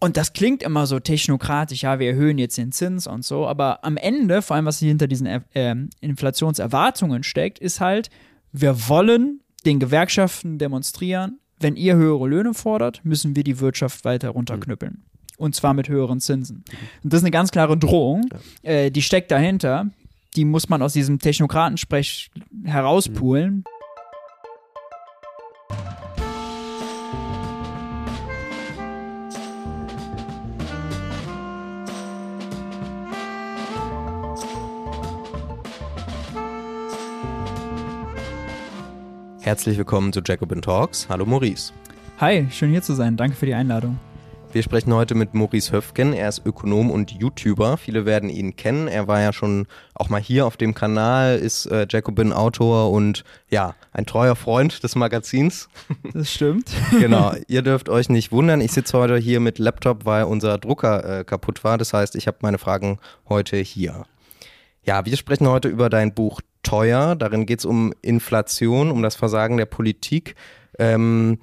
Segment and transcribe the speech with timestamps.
[0.00, 3.84] Und das klingt immer so technokratisch, ja, wir erhöhen jetzt den Zins und so, aber
[3.84, 8.08] am Ende, vor allem was hinter diesen äh, Inflationserwartungen steckt, ist halt,
[8.52, 14.30] wir wollen den Gewerkschaften demonstrieren, wenn ihr höhere Löhne fordert, müssen wir die Wirtschaft weiter
[14.30, 14.92] runterknüppeln.
[14.92, 15.02] Mhm.
[15.36, 16.64] Und zwar mit höheren Zinsen.
[17.02, 18.28] Und das ist eine ganz klare Drohung,
[18.62, 19.86] äh, die steckt dahinter.
[20.36, 22.30] Die muss man aus diesem Technokratensprech
[22.64, 23.54] herauspulen.
[23.56, 23.77] Mhm.
[39.48, 41.08] Herzlich willkommen zu Jacobin Talks.
[41.08, 41.72] Hallo Maurice.
[42.20, 43.16] Hi, schön hier zu sein.
[43.16, 43.98] Danke für die Einladung.
[44.52, 46.12] Wir sprechen heute mit Maurice Höfgen.
[46.12, 47.78] Er ist Ökonom und YouTuber.
[47.78, 48.88] Viele werden ihn kennen.
[48.88, 53.24] Er war ja schon auch mal hier auf dem Kanal, ist äh, Jacobin Autor und
[53.48, 55.70] ja, ein treuer Freund des Magazins.
[56.12, 56.70] Das stimmt.
[57.00, 57.32] genau.
[57.48, 58.60] Ihr dürft euch nicht wundern.
[58.60, 61.78] Ich sitze heute hier mit Laptop, weil unser Drucker äh, kaputt war.
[61.78, 62.98] Das heißt, ich habe meine Fragen
[63.30, 64.04] heute hier.
[64.84, 67.16] Ja, wir sprechen heute über dein Buch teuer.
[67.16, 70.34] Darin geht es um Inflation, um das Versagen der Politik.
[70.78, 71.38] Ähm,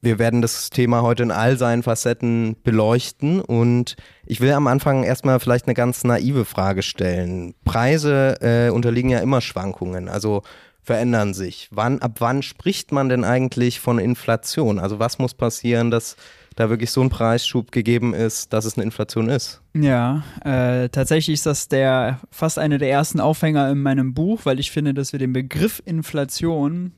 [0.00, 5.02] wir werden das Thema heute in all seinen Facetten beleuchten und ich will am Anfang
[5.04, 7.54] erstmal vielleicht eine ganz naive Frage stellen.
[7.64, 10.42] Preise äh, unterliegen ja immer Schwankungen, also
[10.82, 11.68] verändern sich.
[11.70, 14.78] Wann, ab wann spricht man denn eigentlich von Inflation?
[14.78, 16.16] Also was muss passieren, dass
[16.54, 19.60] da wirklich so ein Preisschub gegeben ist, dass es eine Inflation ist.
[19.74, 24.60] Ja, äh, tatsächlich ist das der fast eine der ersten Aufhänger in meinem Buch, weil
[24.60, 26.92] ich finde, dass wir den Begriff Inflation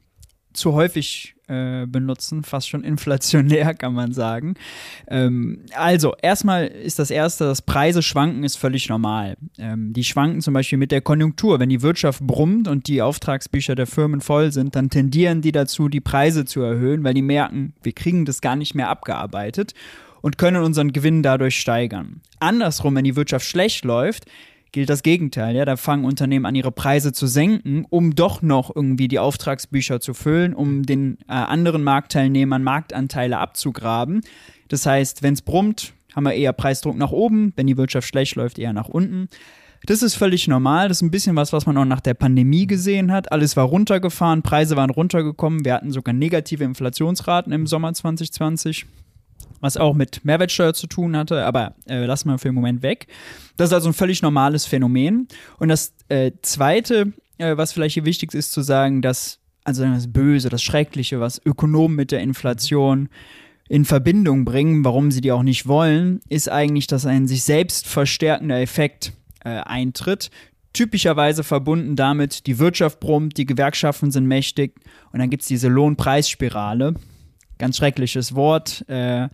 [0.53, 4.55] zu häufig äh, benutzen, fast schon inflationär, kann man sagen.
[5.09, 9.37] Ähm, also, erstmal ist das Erste, dass Preise schwanken, ist völlig normal.
[9.59, 11.61] Ähm, die schwanken zum Beispiel mit der Konjunktur.
[11.61, 15.89] Wenn die Wirtschaft brummt und die Auftragsbücher der Firmen voll sind, dann tendieren die dazu,
[15.89, 19.75] die Preise zu erhöhen, weil die merken, wir kriegen das gar nicht mehr abgearbeitet
[20.23, 22.21] und können unseren Gewinn dadurch steigern.
[22.41, 24.27] Andersrum, wenn die Wirtschaft schlecht läuft,
[24.77, 25.57] gilt das Gegenteil.
[25.57, 30.01] Ja, da fangen Unternehmen an, ihre Preise zu senken, um doch noch irgendwie die Auftragsbücher
[30.01, 34.21] zu füllen, um den äh, anderen Marktteilnehmern Marktanteile abzugraben.
[34.69, 38.35] Das heißt, wenn es brummt, haben wir eher Preisdruck nach oben, wenn die Wirtschaft schlecht
[38.35, 39.31] läuft, eher nach unten.
[39.87, 40.89] Das ist völlig normal.
[40.89, 43.33] Das ist ein bisschen was, was man auch nach der Pandemie gesehen hat.
[43.33, 45.65] Alles war runtergefahren, Preise waren runtergekommen.
[45.65, 48.85] Wir hatten sogar negative Inflationsraten im Sommer 2020
[49.61, 53.07] was auch mit Mehrwertsteuer zu tun hatte, aber äh, lassen wir für den Moment weg.
[53.57, 55.29] Das ist also ein völlig normales Phänomen.
[55.59, 60.13] Und das äh, Zweite, äh, was vielleicht hier wichtig ist zu sagen, dass, also das
[60.13, 63.09] Böse, das Schreckliche, was Ökonomen mit der Inflation
[63.69, 67.89] in Verbindung bringen, warum sie die auch nicht wollen, ist eigentlich, dass ein sich selbst
[67.89, 69.13] verstärkender Effekt
[69.45, 70.31] äh, eintritt.
[70.73, 74.75] Typischerweise verbunden damit, die Wirtschaft brummt, die Gewerkschaften sind mächtig
[75.11, 76.95] und dann gibt es diese Lohnpreisspirale
[77.59, 78.85] ganz schreckliches Wort.
[78.89, 79.29] Äh,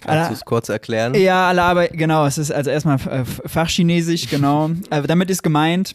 [0.00, 1.14] Kannst du es kurz erklären?
[1.14, 4.70] Ja, alle Arbeit, genau, es ist also erstmal äh, Fachchinesisch, genau.
[4.90, 5.94] also damit ist gemeint,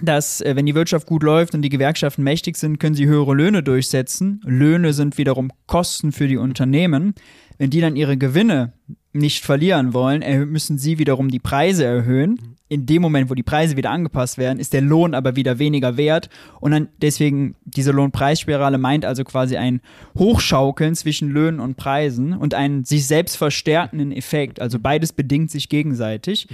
[0.00, 3.34] dass äh, wenn die Wirtschaft gut läuft und die Gewerkschaften mächtig sind, können sie höhere
[3.34, 4.40] Löhne durchsetzen.
[4.44, 7.14] Löhne sind wiederum Kosten für die Unternehmen.
[7.58, 8.72] Wenn die dann ihre Gewinne
[9.12, 12.56] nicht verlieren wollen, müssen sie wiederum die Preise erhöhen.
[12.68, 15.98] In dem Moment, wo die Preise wieder angepasst werden, ist der Lohn aber wieder weniger
[15.98, 16.30] wert.
[16.60, 19.82] Und dann deswegen, diese Lohnpreisspirale meint also quasi ein
[20.16, 24.60] Hochschaukeln zwischen Löhnen und Preisen und einen sich selbst verstärkenden Effekt.
[24.60, 26.48] Also beides bedingt sich gegenseitig.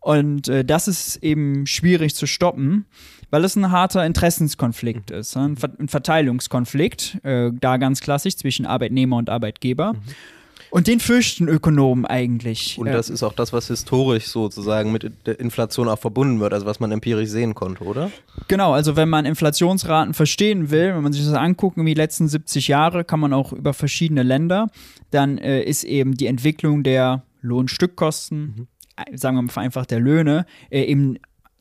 [0.00, 2.86] Und äh, das ist eben schwierig zu stoppen,
[3.28, 5.36] weil es ein harter Interessenskonflikt ist.
[5.36, 9.92] Ein, Ver ein Verteilungskonflikt, äh, da ganz klassisch zwischen Arbeitnehmer und Arbeitgeber.
[9.92, 9.98] Mhm.
[10.70, 12.78] Und den fürchten Ökonomen eigentlich.
[12.78, 16.66] Und das ist auch das, was historisch sozusagen mit der Inflation auch verbunden wird, also
[16.66, 18.10] was man empirisch sehen konnte, oder?
[18.48, 22.28] Genau, also wenn man Inflationsraten verstehen will, wenn man sich das anguckt, wie die letzten
[22.28, 24.68] 70 Jahre, kann man auch über verschiedene Länder,
[25.10, 28.66] dann äh, ist eben die Entwicklung der Lohnstückkosten, mhm
[29.14, 31.18] sagen wir mal vereinfacht der Löhne, äh, eben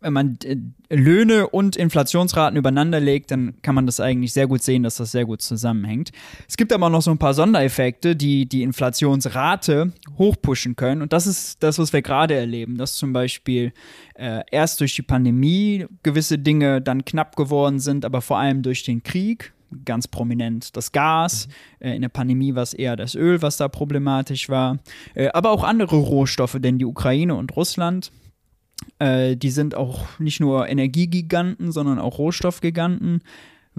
[0.07, 0.55] wenn man äh,
[0.89, 5.11] Löhne und Inflationsraten übereinander legt, dann kann man das eigentlich sehr gut sehen, dass das
[5.11, 6.11] sehr gut zusammenhängt.
[6.47, 11.01] Es gibt aber noch so ein paar Sondereffekte, die die Inflationsrate hochpushen können.
[11.01, 13.73] Und das ist das, was wir gerade erleben, dass zum Beispiel
[14.15, 18.83] äh, erst durch die Pandemie gewisse Dinge dann knapp geworden sind, aber vor allem durch
[18.83, 19.53] den Krieg,
[19.83, 21.49] ganz prominent das Gas.
[21.81, 21.87] Mhm.
[21.87, 24.79] In der Pandemie war es eher das Öl, was da problematisch war.
[25.15, 28.11] Äh, aber auch andere Rohstoffe, denn die Ukraine und Russland
[28.99, 33.21] äh, die sind auch nicht nur Energiegiganten, sondern auch Rohstoffgiganten.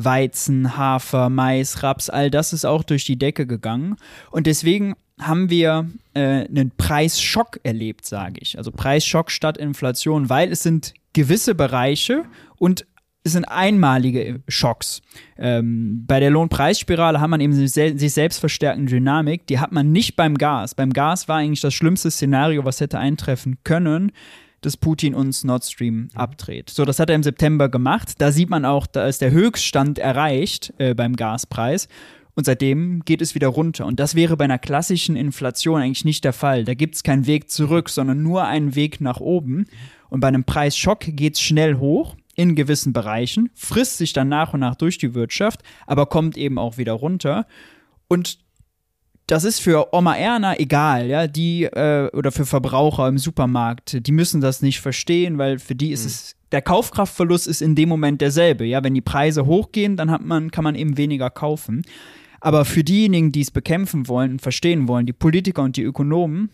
[0.00, 3.96] Weizen, Hafer, Mais, Raps, all das ist auch durch die Decke gegangen.
[4.30, 8.56] Und deswegen haben wir äh, einen Preisschock erlebt, sage ich.
[8.56, 12.24] Also Preisschock statt Inflation, weil es sind gewisse Bereiche
[12.58, 12.86] und
[13.24, 15.02] es sind einmalige Schocks.
[15.36, 20.14] Ähm, bei der Lohnpreisspirale hat man eben sich selbst verstärkende Dynamik, die hat man nicht
[20.14, 20.76] beim Gas.
[20.76, 24.12] Beim Gas war eigentlich das schlimmste Szenario, was hätte eintreffen können
[24.60, 26.10] dass Putin uns Nord Stream mhm.
[26.14, 26.70] abdreht.
[26.70, 28.14] So, das hat er im September gemacht.
[28.18, 31.88] Da sieht man auch, da ist der Höchststand erreicht äh, beim Gaspreis.
[32.34, 33.84] Und seitdem geht es wieder runter.
[33.84, 36.64] Und das wäre bei einer klassischen Inflation eigentlich nicht der Fall.
[36.64, 39.66] Da gibt es keinen Weg zurück, sondern nur einen Weg nach oben.
[40.08, 44.54] Und bei einem Preisschock geht es schnell hoch in gewissen Bereichen, frisst sich dann nach
[44.54, 47.46] und nach durch die Wirtschaft, aber kommt eben auch wieder runter.
[48.06, 48.38] Und
[49.28, 54.12] das ist für Oma Erna egal, ja, die äh, oder für Verbraucher im Supermarkt, die
[54.12, 56.08] müssen das nicht verstehen, weil für die ist mhm.
[56.08, 60.24] es der Kaufkraftverlust ist in dem Moment derselbe, ja, wenn die Preise hochgehen, dann hat
[60.24, 61.82] man kann man eben weniger kaufen.
[62.40, 66.50] Aber für diejenigen, die es bekämpfen wollen und verstehen wollen, die Politiker und die Ökonomen,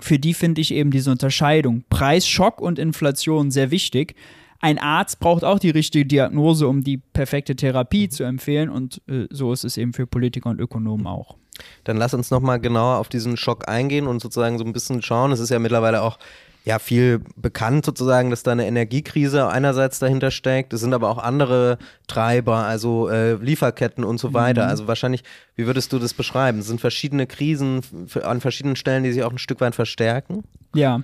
[0.00, 4.14] für die finde ich eben diese Unterscheidung Preisschock und Inflation sehr wichtig,
[4.60, 8.10] ein Arzt braucht auch die richtige Diagnose, um die perfekte Therapie mhm.
[8.10, 8.70] zu empfehlen.
[8.70, 11.36] Und äh, so ist es eben für Politiker und Ökonomen auch.
[11.84, 15.32] Dann lass uns nochmal genauer auf diesen Schock eingehen und sozusagen so ein bisschen schauen.
[15.32, 16.18] Es ist ja mittlerweile auch
[16.66, 20.72] ja viel bekannt sozusagen, dass da eine Energiekrise einerseits dahinter steckt.
[20.72, 21.78] Es sind aber auch andere
[22.08, 24.64] Treiber, also äh, Lieferketten und so weiter.
[24.64, 24.70] Mhm.
[24.70, 25.22] Also wahrscheinlich,
[25.54, 26.58] wie würdest du das beschreiben?
[26.58, 27.82] Es sind verschiedene Krisen
[28.20, 30.42] an verschiedenen Stellen, die sich auch ein Stück weit verstärken?
[30.74, 31.02] Ja.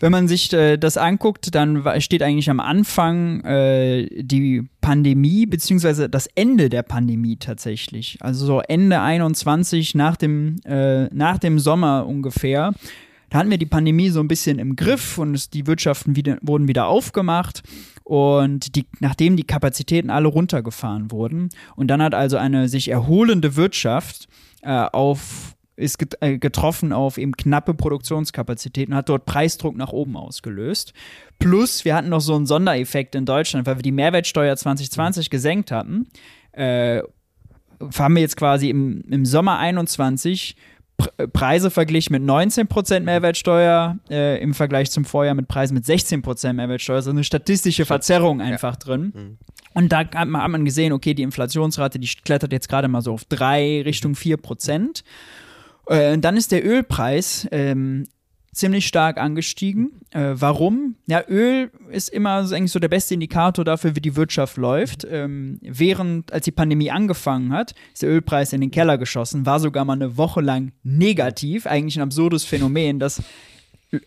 [0.00, 6.08] Wenn man sich äh, das anguckt, dann steht eigentlich am Anfang äh, die Pandemie beziehungsweise
[6.08, 8.18] das Ende der Pandemie tatsächlich.
[8.20, 12.72] Also so Ende 21 nach dem, äh, nach dem Sommer ungefähr
[13.32, 16.36] da hatten wir die Pandemie so ein bisschen im Griff und es, die Wirtschaften wieder,
[16.42, 17.62] wurden wieder aufgemacht.
[18.04, 23.56] Und die, nachdem die Kapazitäten alle runtergefahren wurden und dann hat also eine sich erholende
[23.56, 24.28] Wirtschaft
[24.60, 30.92] äh, auf ist äh, getroffen auf eben knappe Produktionskapazitäten, hat dort Preisdruck nach oben ausgelöst.
[31.38, 35.70] Plus, wir hatten noch so einen Sondereffekt in Deutschland, weil wir die Mehrwertsteuer 2020 gesenkt
[35.70, 36.08] hatten.
[36.52, 37.02] Äh,
[37.98, 40.56] haben wir jetzt quasi im, im Sommer 21
[41.32, 47.02] Preise verglichen mit 19% Mehrwertsteuer äh, im Vergleich zum Vorjahr mit Preisen mit 16% Mehrwertsteuer.
[47.02, 48.78] So eine statistische Verzerrung einfach ja.
[48.78, 49.12] drin.
[49.14, 49.38] Mhm.
[49.74, 53.00] Und da hat man, hat man, gesehen, okay, die Inflationsrate, die klettert jetzt gerade mal
[53.00, 55.02] so auf 3 Richtung 4%.
[55.86, 58.06] Äh, dann ist der Ölpreis ähm,
[58.54, 59.92] ziemlich stark angestiegen.
[60.10, 60.96] Äh, warum?
[61.06, 65.06] Ja, Öl ist immer eigentlich so der beste Indikator dafür, wie die Wirtschaft läuft.
[65.10, 69.58] Ähm, während, als die Pandemie angefangen hat, ist der Ölpreis in den Keller geschossen, war
[69.58, 71.66] sogar mal eine Woche lang negativ.
[71.66, 73.22] Eigentlich ein absurdes Phänomen, dass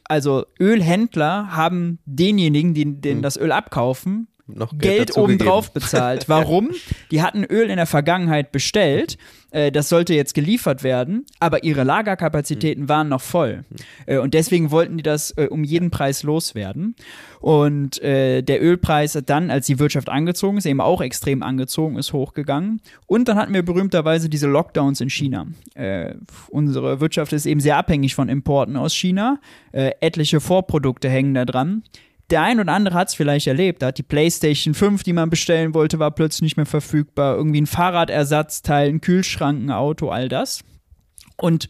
[0.04, 3.24] also Ölhändler haben denjenigen, die denen mhm.
[3.24, 6.26] das Öl abkaufen, noch Geld, Geld obendrauf bezahlt.
[6.30, 6.72] Warum?
[7.12, 9.18] Die hatten Öl in der Vergangenheit bestellt,
[9.56, 12.90] äh, das sollte jetzt geliefert werden, aber ihre Lagerkapazitäten mhm.
[12.90, 13.64] waren noch voll.
[13.70, 13.76] Mhm.
[14.06, 16.96] Äh, und deswegen wollten die das äh, um jeden Preis loswerden.
[17.40, 22.12] Und äh, der Ölpreis dann, als die Wirtschaft angezogen ist, eben auch extrem angezogen ist,
[22.12, 22.82] hochgegangen.
[23.06, 25.48] Und dann hatten wir berühmterweise diese Lockdowns in China.
[26.50, 29.40] Unsere Wirtschaft ist eben sehr abhängig von Importen aus China.
[29.72, 31.84] Etliche Vorprodukte hängen da dran
[32.30, 33.82] der ein oder andere hat es vielleicht erlebt.
[33.82, 37.36] Da hat die PlayStation 5, die man bestellen wollte, war plötzlich nicht mehr verfügbar.
[37.36, 40.64] Irgendwie ein Fahrradersatzteil, ein Kühlschrank, ein Auto, all das.
[41.38, 41.70] Und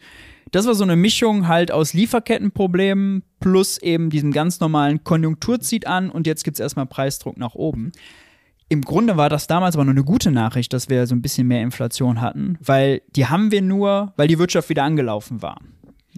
[0.52, 5.86] das war so eine Mischung halt aus Lieferkettenproblemen plus eben diesem ganz normalen Konjunktur zieht
[5.86, 7.92] an und jetzt gibt es erstmal Preisdruck nach oben.
[8.68, 11.46] Im Grunde war das damals aber nur eine gute Nachricht, dass wir so ein bisschen
[11.46, 15.60] mehr Inflation hatten, weil die haben wir nur, weil die Wirtschaft wieder angelaufen war.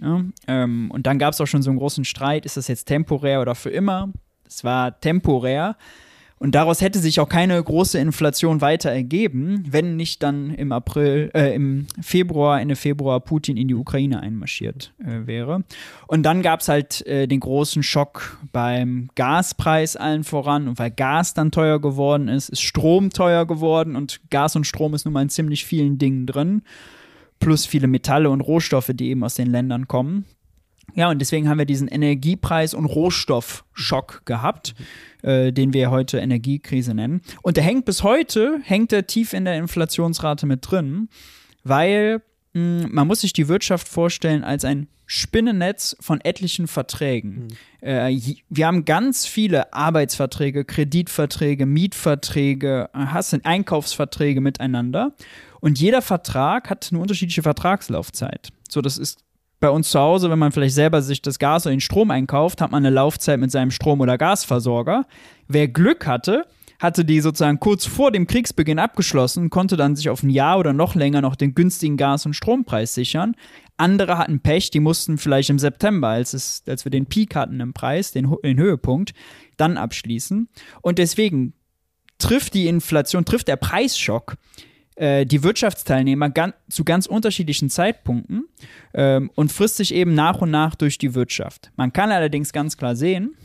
[0.01, 2.85] Ja, ähm, und dann gab es auch schon so einen großen Streit, ist das jetzt
[2.85, 4.11] temporär oder für immer?
[4.49, 5.77] Es war temporär.
[6.39, 11.29] Und daraus hätte sich auch keine große Inflation weiter ergeben, wenn nicht dann im April,
[11.33, 15.65] äh, im Februar, Ende Februar Putin in die Ukraine einmarschiert äh, wäre.
[16.07, 20.69] Und dann gab es halt äh, den großen Schock beim Gaspreis allen voran.
[20.69, 24.93] Und weil Gas dann teuer geworden ist, ist Strom teuer geworden und Gas und Strom
[24.93, 26.61] ist nun mal in ziemlich vielen Dingen drin.
[27.39, 30.25] Plus viele Metalle und Rohstoffe, die eben aus den Ländern kommen.
[30.95, 34.75] Ja, und deswegen haben wir diesen Energiepreis- und Rohstoffschock gehabt,
[35.21, 37.21] äh, den wir heute Energiekrise nennen.
[37.41, 41.09] Und der hängt bis heute, hängt er tief in der Inflationsrate mit drin,
[41.63, 42.21] weil
[42.53, 47.47] mh, hm, man muss sich die Wirtschaft vorstellen als ein Spinnennetz von etlichen Verträgen.
[47.81, 47.87] Mhm.
[47.87, 55.15] Äh, wir haben ganz viele Arbeitsverträge, Kreditverträge, Mietverträge, hast Einkaufsverträge miteinander.
[55.61, 58.49] Und jeder Vertrag hat eine unterschiedliche Vertragslaufzeit.
[58.69, 59.23] So, das ist
[59.59, 62.61] bei uns zu Hause, wenn man vielleicht selber sich das Gas oder den Strom einkauft,
[62.61, 65.05] hat man eine Laufzeit mit seinem Strom- oder Gasversorger.
[65.47, 66.45] Wer Glück hatte,
[66.79, 70.71] hatte die sozusagen kurz vor dem Kriegsbeginn abgeschlossen, konnte dann sich auf ein Jahr oder
[70.71, 73.35] noch länger noch den günstigen Gas- und Strompreis sichern.
[73.75, 77.59] Andere hatten Pech, die mussten vielleicht im September, als, es, als wir den Peak hatten
[77.59, 79.13] im Preis, den, den Höhepunkt,
[79.57, 80.47] dann abschließen.
[80.81, 81.53] Und deswegen
[82.17, 84.35] trifft die Inflation, trifft der Preisschock
[84.99, 88.47] äh, die Wirtschaftsteilnehmer gan zu ganz unterschiedlichen Zeitpunkten
[88.93, 91.71] ähm, und frisst sich eben nach und nach durch die Wirtschaft.
[91.77, 93.35] Man kann allerdings ganz klar sehen,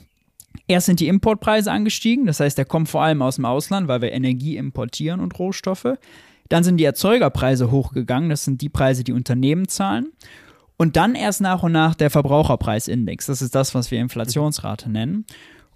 [0.69, 4.03] Erst sind die Importpreise angestiegen, das heißt, der kommt vor allem aus dem Ausland, weil
[4.03, 5.99] wir Energie importieren und Rohstoffe.
[6.49, 10.13] Dann sind die Erzeugerpreise hochgegangen, das sind die Preise, die Unternehmen zahlen.
[10.77, 15.27] Und dann erst nach und nach der Verbraucherpreisindex, das ist das, was wir Inflationsrate nennen.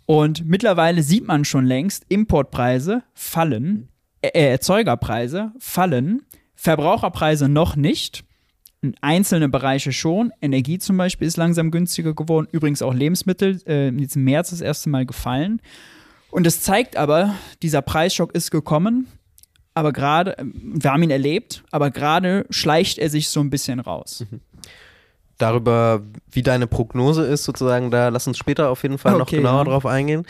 [0.07, 3.89] Und mittlerweile sieht man schon längst, Importpreise fallen,
[4.23, 6.23] Erzeugerpreise fallen,
[6.59, 8.25] Verbraucherpreise noch nicht.
[9.01, 10.33] Einzelne Bereiche schon.
[10.43, 12.49] Energie zum Beispiel ist langsam günstiger geworden.
[12.51, 13.61] Übrigens auch Lebensmittel.
[13.65, 15.63] Äh, jetzt im März das erste Mal gefallen.
[16.33, 19.07] Und es zeigt aber, dieser Preisschock ist gekommen.
[19.75, 24.27] Aber gerade, wir haben ihn erlebt, aber gerade schleicht er sich so ein bisschen raus.
[24.29, 24.41] Mhm.
[25.39, 29.31] Darüber, wie deine Prognose ist, sozusagen, da lass uns später auf jeden Fall okay, noch
[29.31, 29.65] genauer ja.
[29.65, 30.27] drauf eingehen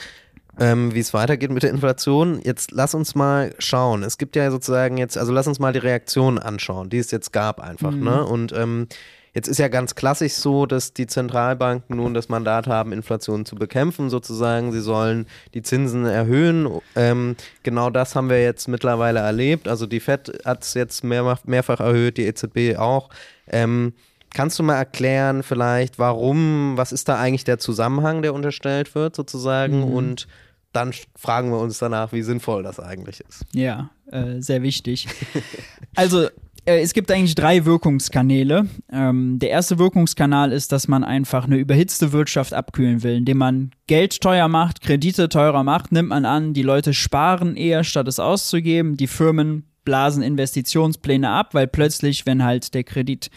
[0.59, 2.41] ähm, wie es weitergeht mit der Inflation.
[2.43, 4.03] Jetzt lass uns mal schauen.
[4.03, 7.33] Es gibt ja sozusagen jetzt, also lass uns mal die Reaktionen anschauen, die es jetzt
[7.33, 7.93] gab einfach.
[7.93, 8.05] Mhm.
[8.05, 8.25] Ne?
[8.25, 8.89] Und ähm,
[9.35, 13.55] Jetzt ist ja ganz klassisch so, dass die Zentralbanken nun das Mandat haben, Inflation zu
[13.55, 14.73] bekämpfen, sozusagen.
[14.73, 16.69] Sie sollen die Zinsen erhöhen.
[16.97, 19.69] Ähm, genau das haben wir jetzt mittlerweile erlebt.
[19.69, 23.11] Also die FED hat es jetzt mehrfach, mehrfach erhöht, die EZB auch.
[23.47, 23.93] Ähm,
[24.35, 29.15] kannst du mal erklären, vielleicht, warum, was ist da eigentlich der Zusammenhang, der unterstellt wird,
[29.15, 29.87] sozusagen?
[29.87, 29.95] Mhm.
[29.95, 30.29] Und
[30.73, 33.45] dann fragen wir uns danach, wie sinnvoll das eigentlich ist.
[33.53, 35.09] Ja, äh, sehr wichtig.
[35.97, 36.29] also
[36.69, 38.67] äh, es gibt eigentlich drei Wirkungskanäle.
[38.93, 43.71] Ähm, der erste Wirkungskanal ist, dass man einfach eine überhitzte Wirtschaft abkühlen will, indem man
[43.87, 48.21] Geld teuer macht, Kredite teurer macht, nimmt man an, die Leute sparen eher, statt es
[48.21, 53.31] auszugeben, die Firmen blasen Investitionspläne ab, weil plötzlich, wenn halt der Kredit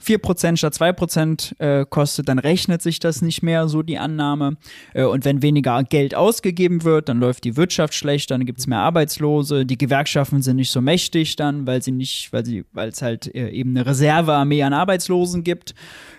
[0.00, 4.56] 4% statt 2% äh, kostet, dann rechnet sich das nicht mehr, so die Annahme.
[4.94, 8.66] Äh, und wenn weniger Geld ausgegeben wird, dann läuft die Wirtschaft schlechter, dann gibt es
[8.66, 12.90] mehr Arbeitslose, die Gewerkschaften sind nicht so mächtig dann, weil sie nicht, weil sie, weil
[12.90, 15.74] es halt äh, eben eine Reservearmee an Arbeitslosen gibt.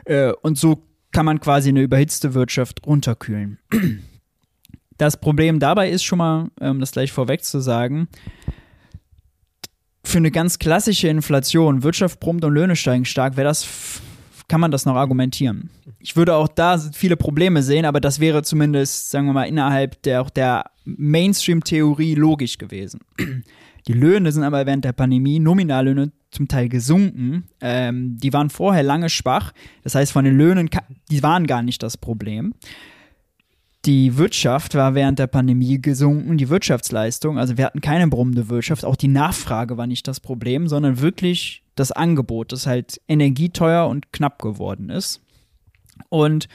[0.06, 3.60] Äh, und so kann man quasi eine überhitzte Wirtschaft runterkühlen.
[4.98, 8.08] Das Problem dabei ist schon mal, um das gleich vorweg zu sagen,
[10.08, 13.68] für eine ganz klassische Inflation, Wirtschaft brummt und Löhne steigen stark, wäre das,
[14.48, 15.70] kann man das noch argumentieren.
[16.00, 20.02] Ich würde auch da viele Probleme sehen, aber das wäre zumindest, sagen wir mal, innerhalb
[20.04, 23.02] der, der Mainstream-Theorie logisch gewesen.
[23.88, 27.46] Die Löhne sind aber während der Pandemie, Nominallöhne, zum Teil gesunken.
[27.62, 29.54] Ähm, die waren vorher lange schwach.
[29.84, 30.70] Das heißt, von den Löhnen,
[31.10, 32.54] die waren gar nicht das Problem.
[33.88, 38.84] Die Wirtschaft war während der Pandemie gesunken, die Wirtschaftsleistung, also wir hatten keine brummende Wirtschaft,
[38.84, 44.12] auch die Nachfrage war nicht das Problem, sondern wirklich das Angebot, das halt energieteuer und
[44.12, 45.22] knapp geworden ist.
[46.10, 46.50] Und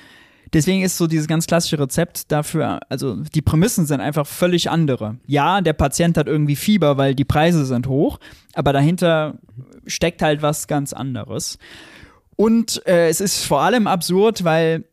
[0.52, 5.16] deswegen ist so dieses ganz klassische Rezept dafür, also die Prämissen sind einfach völlig andere.
[5.26, 8.20] Ja, der Patient hat irgendwie Fieber, weil die Preise sind hoch,
[8.52, 9.38] aber dahinter
[9.86, 11.58] steckt halt was ganz anderes.
[12.36, 14.84] Und äh, es ist vor allem absurd, weil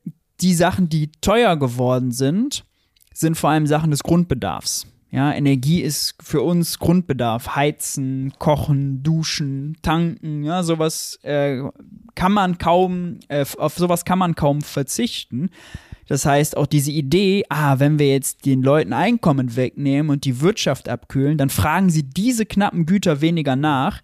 [0.42, 2.64] die Sachen, die teuer geworden sind,
[3.14, 4.88] sind vor allem Sachen des Grundbedarfs.
[5.12, 7.56] Ja, Energie ist für uns Grundbedarf.
[7.56, 11.64] Heizen, kochen, duschen, tanken, ja, sowas äh,
[12.14, 15.50] kann man kaum, äh, auf sowas kann man kaum verzichten.
[16.08, 20.42] Das heißt, auch diese Idee, ah, wenn wir jetzt den Leuten Einkommen wegnehmen und die
[20.42, 24.02] Wirtschaft abkühlen, dann fragen sie diese knappen Güter weniger nach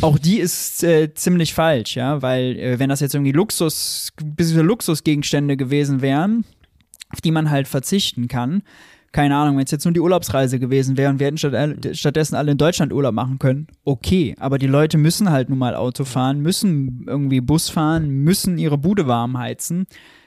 [0.00, 4.66] auch die ist äh, ziemlich falsch, ja, weil äh, wenn das jetzt irgendwie Luxus, bisschen
[4.66, 6.44] Luxusgegenstände gewesen wären,
[7.10, 8.62] auf die man halt verzichten kann,
[9.12, 11.94] keine Ahnung, wenn es jetzt nur die Urlaubsreise gewesen wäre und wir hätten statt, äh,
[11.94, 15.74] stattdessen alle in Deutschland Urlaub machen können, okay, aber die Leute müssen halt nun mal
[15.74, 19.86] Auto fahren, müssen irgendwie Bus fahren, müssen ihre Bude warm heizen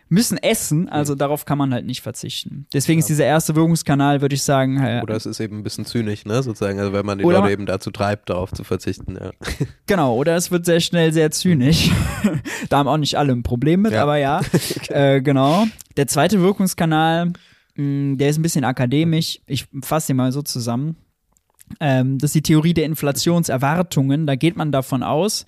[0.10, 1.20] müssen essen, also mhm.
[1.20, 2.66] darauf kann man halt nicht verzichten.
[2.74, 3.04] Deswegen ja.
[3.04, 4.84] ist dieser erste Wirkungskanal, würde ich sagen.
[4.84, 5.04] Ja.
[5.04, 7.54] Oder es ist eben ein bisschen zynisch, ne, sozusagen, also wenn man die oder Leute
[7.54, 9.32] eben dazu treibt, darauf zu verzichten, ja.
[9.86, 11.92] Genau, oder es wird sehr schnell sehr zynisch.
[12.70, 14.02] da haben auch nicht alle ein Problem mit, ja.
[14.02, 14.42] aber ja,
[14.90, 15.68] äh, genau.
[15.96, 17.34] Der zweite Wirkungskanal,
[17.76, 19.40] mh, mm, der ist ein bisschen akademisch.
[19.46, 20.96] Ich fasse den mal so zusammen.
[21.80, 24.26] Ähm, das ist die Theorie der Inflationserwartungen.
[24.26, 25.46] Da geht man davon aus,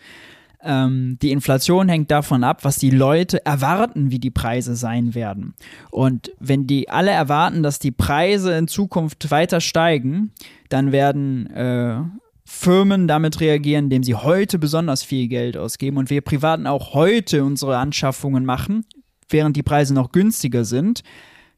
[0.64, 5.56] ähm, die Inflation hängt davon ab, was die Leute erwarten, wie die Preise sein werden.
[5.90, 10.32] Und wenn die alle erwarten, dass die Preise in Zukunft weiter steigen,
[10.70, 12.02] dann werden äh,
[12.46, 17.44] Firmen damit reagieren, indem sie heute besonders viel Geld ausgeben und wir Privaten auch heute
[17.44, 18.86] unsere Anschaffungen machen,
[19.30, 21.04] während die Preise noch günstiger sind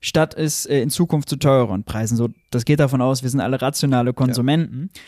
[0.03, 2.17] statt es äh, in Zukunft zu teuren Preisen.
[2.17, 4.89] So, das geht davon aus, wir sind alle rationale Konsumenten.
[4.93, 5.01] Ja.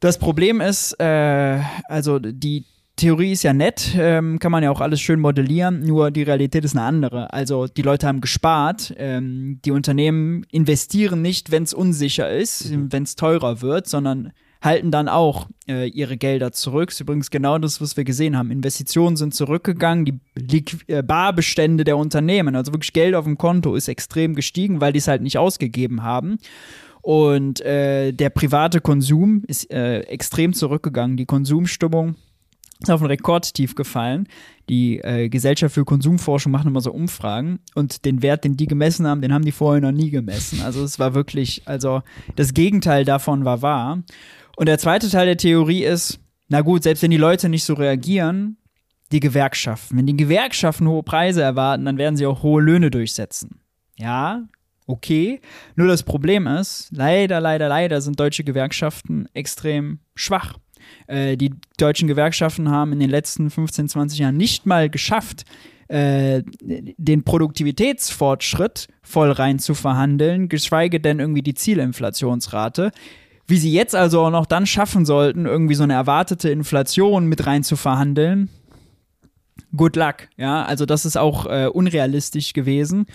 [0.00, 2.64] Das Problem ist, äh, also die
[3.00, 6.66] Theorie ist ja nett, ähm, kann man ja auch alles schön modellieren, nur die Realität
[6.66, 7.32] ist eine andere.
[7.32, 12.92] Also die Leute haben gespart, ähm, die Unternehmen investieren nicht, wenn es unsicher ist, mhm.
[12.92, 16.88] wenn es teurer wird, sondern halten dann auch äh, ihre Gelder zurück.
[16.88, 18.50] Das ist übrigens genau das, was wir gesehen haben.
[18.50, 23.76] Investitionen sind zurückgegangen, die Liqu äh, Barbestände der Unternehmen, also wirklich Geld auf dem Konto,
[23.76, 26.36] ist extrem gestiegen, weil die es halt nicht ausgegeben haben.
[27.00, 31.16] Und äh, der private Konsum ist äh, extrem zurückgegangen.
[31.16, 32.16] Die Konsumstimmung
[32.82, 34.26] ist auf ein Rekordtief gefallen.
[34.68, 39.06] Die äh, Gesellschaft für Konsumforschung macht immer so Umfragen und den Wert, den die gemessen
[39.06, 40.62] haben, den haben die vorher noch nie gemessen.
[40.62, 42.02] Also es war wirklich, also
[42.36, 44.02] das Gegenteil davon war wahr.
[44.56, 47.74] Und der zweite Teil der Theorie ist, na gut, selbst wenn die Leute nicht so
[47.74, 48.56] reagieren,
[49.12, 49.96] die Gewerkschaften.
[49.96, 53.60] Wenn die Gewerkschaften hohe Preise erwarten, dann werden sie auch hohe Löhne durchsetzen.
[53.96, 54.42] Ja,
[54.86, 55.40] okay.
[55.76, 60.58] Nur das Problem ist, leider, leider, leider sind deutsche Gewerkschaften extrem schwach.
[61.06, 65.44] Äh, die deutschen Gewerkschaften haben in den letzten 15, 20 Jahren nicht mal geschafft,
[65.88, 72.92] äh, den Produktivitätsfortschritt voll rein zu verhandeln, geschweige denn irgendwie die Zielinflationsrate.
[73.46, 77.46] Wie sie jetzt also auch noch dann schaffen sollten, irgendwie so eine erwartete Inflation mit
[77.46, 78.48] rein zu verhandeln,
[79.76, 80.28] good luck.
[80.36, 83.06] Ja, also das ist auch äh, unrealistisch gewesen.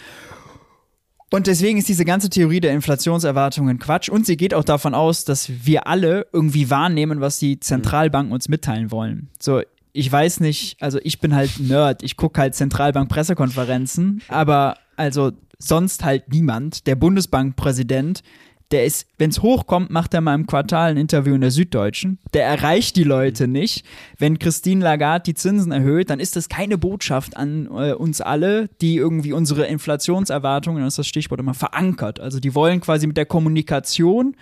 [1.35, 4.07] Und deswegen ist diese ganze Theorie der Inflationserwartungen Quatsch.
[4.07, 8.47] Und sie geht auch davon aus, dass wir alle irgendwie wahrnehmen, was die Zentralbanken uns
[8.47, 9.27] mitteilen wollen.
[9.37, 9.61] So,
[9.91, 16.05] ich weiß nicht, also ich bin halt Nerd, ich gucke halt Zentralbank-Pressekonferenzen, aber also sonst
[16.05, 16.87] halt niemand.
[16.87, 18.23] Der Bundesbankpräsident
[18.71, 22.19] der ist, wenn es hochkommt, macht er mal im Quartal ein Interview in der Süddeutschen.
[22.33, 23.85] Der erreicht die Leute nicht.
[24.17, 28.69] Wenn Christine Lagarde die Zinsen erhöht, dann ist das keine Botschaft an äh, uns alle,
[28.81, 32.19] die irgendwie unsere Inflationserwartungen, das ist das Stichwort immer, verankert.
[32.19, 34.35] Also die wollen quasi mit der Kommunikation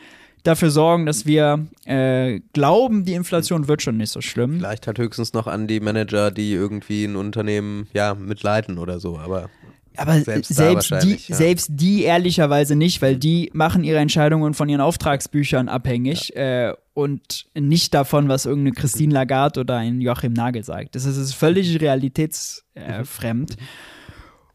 [0.43, 4.57] dafür sorgen, dass wir äh, glauben, die Inflation wird schon nicht so schlimm.
[4.57, 9.17] Vielleicht halt höchstens noch an die Manager, die irgendwie ein Unternehmen ja mitleiden oder so,
[9.17, 9.49] aber
[9.97, 11.35] aber selbst, selbst die, ja.
[11.35, 16.69] selbst die ehrlicherweise nicht, weil die machen ihre Entscheidungen von ihren Auftragsbüchern abhängig ja.
[16.69, 20.95] äh, und nicht davon, was irgendeine Christine Lagarde oder ein Joachim Nagel sagt.
[20.95, 23.51] Das ist, völlig realitätsfremd.
[23.53, 23.57] Äh,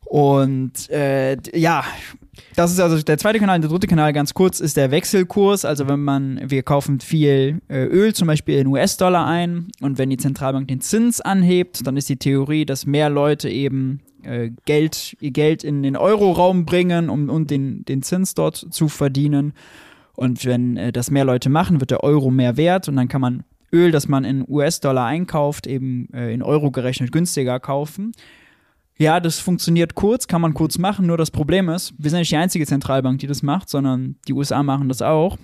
[0.08, 1.84] und äh, ja,
[2.56, 3.60] das ist also der zweite Kanal.
[3.60, 5.66] Der dritte Kanal, ganz kurz, ist der Wechselkurs.
[5.66, 10.08] Also wenn man, wir kaufen viel äh, Öl zum Beispiel in US-Dollar ein und wenn
[10.08, 15.14] die Zentralbank den Zins anhebt, dann ist die Theorie, dass mehr Leute eben äh, Geld,
[15.20, 19.52] ihr Geld in den Euroraum bringen, um, um den, den Zins dort zu verdienen.
[20.14, 23.20] Und wenn äh, das mehr Leute machen, wird der Euro mehr wert und dann kann
[23.20, 28.12] man Öl, das man in US-Dollar einkauft, eben äh, in Euro gerechnet günstiger kaufen.
[28.98, 32.32] Ja, das funktioniert kurz, kann man kurz machen, nur das Problem ist, wir sind nicht
[32.32, 35.38] die einzige Zentralbank, die das macht, sondern die USA machen das auch.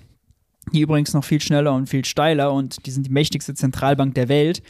[0.73, 4.29] Die übrigens noch viel schneller und viel steiler und die sind die mächtigste Zentralbank der
[4.29, 4.61] Welt.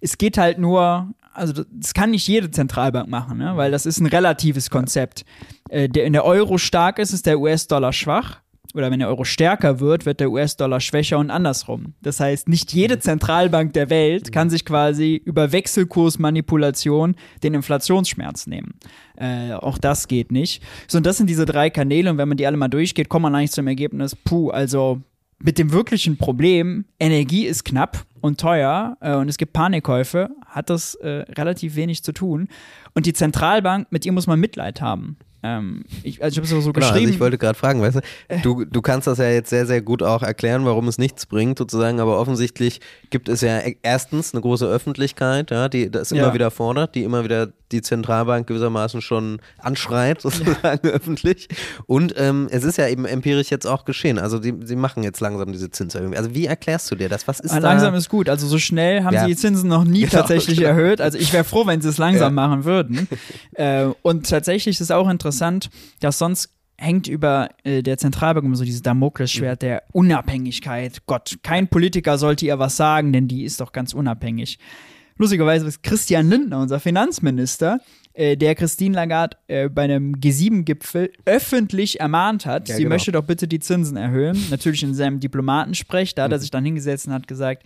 [0.00, 3.56] Es geht halt nur also das kann nicht jede Zentralbank machen, ne?
[3.56, 5.24] weil das ist ein relatives Konzept.
[5.68, 8.41] Äh, der, in der Euro stark ist, ist der US-Dollar schwach.
[8.74, 11.94] Oder wenn der Euro stärker wird, wird der US-Dollar schwächer und andersrum.
[12.00, 18.74] Das heißt, nicht jede Zentralbank der Welt kann sich quasi über Wechselkursmanipulation den Inflationsschmerz nehmen.
[19.16, 20.62] Äh, auch das geht nicht.
[20.88, 22.10] So, und das sind diese drei Kanäle.
[22.10, 25.02] Und wenn man die alle mal durchgeht, kommt man eigentlich zum Ergebnis, puh, also
[25.38, 30.70] mit dem wirklichen Problem, Energie ist knapp und teuer äh, und es gibt Panikkäufe, hat
[30.70, 32.48] das äh, relativ wenig zu tun.
[32.94, 35.16] Und die Zentralbank, mit ihr muss man Mitleid haben.
[35.42, 37.06] Ähm, ich, also ich habe es so genau, geschrieben.
[37.06, 38.02] Also ich wollte gerade fragen, weißt du,
[38.42, 41.58] du, du kannst das ja jetzt sehr, sehr gut auch erklären, warum es nichts bringt,
[41.58, 46.28] sozusagen, aber offensichtlich gibt es ja e-, erstens eine große Öffentlichkeit, ja, die das immer
[46.28, 46.34] ja.
[46.34, 50.92] wieder fordert, die immer wieder die Zentralbank gewissermaßen schon anschreit, sozusagen ja.
[50.92, 51.48] öffentlich.
[51.86, 54.18] Und ähm, es ist ja eben empirisch jetzt auch geschehen.
[54.18, 56.14] Also die, sie machen jetzt langsam diese Zinserhöhung.
[56.14, 57.26] Also wie erklärst du dir das?
[57.26, 58.28] Was ist ah, Langsam ist gut.
[58.28, 59.22] Also so schnell haben ja.
[59.22, 60.70] sie die Zinsen noch nie genau, tatsächlich genau.
[60.70, 61.00] erhöht.
[61.00, 63.08] Also ich wäre froh, wenn sie es langsam machen würden.
[63.54, 65.31] äh, und tatsächlich ist es auch interessant,
[66.00, 71.06] dass sonst hängt über äh, der Zentralbank immer so dieses Damoklesschwert der Unabhängigkeit.
[71.06, 74.58] Gott, kein Politiker sollte ihr was sagen, denn die ist doch ganz unabhängig.
[75.16, 77.80] Lustigerweise ist Christian Lindner, unser Finanzminister,
[78.14, 82.94] äh, der Christine Lagarde äh, bei einem G7-Gipfel öffentlich ermahnt hat, ja, sie genau.
[82.94, 84.38] möchte doch bitte die Zinsen erhöhen.
[84.50, 86.40] Natürlich in seinem Diplomatensprech, da hat er mhm.
[86.40, 87.62] sich dann hingesetzt und hat gesagt,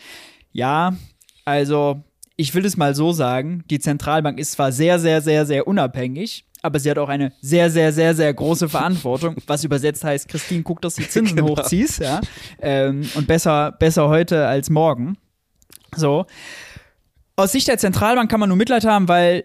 [0.52, 0.96] ja,
[1.44, 2.02] also
[2.36, 6.44] ich will es mal so sagen, die Zentralbank ist zwar sehr, sehr, sehr, sehr unabhängig,
[6.66, 10.62] aber sie hat auch eine sehr, sehr, sehr, sehr große Verantwortung, was übersetzt heißt, Christine,
[10.62, 11.50] guck, dass du die Zinsen genau.
[11.50, 12.20] hochziehst, ja.
[12.60, 15.16] Ähm, und besser, besser heute als morgen.
[15.94, 16.26] So.
[17.36, 19.44] Aus Sicht der Zentralbank kann man nur Mitleid haben, weil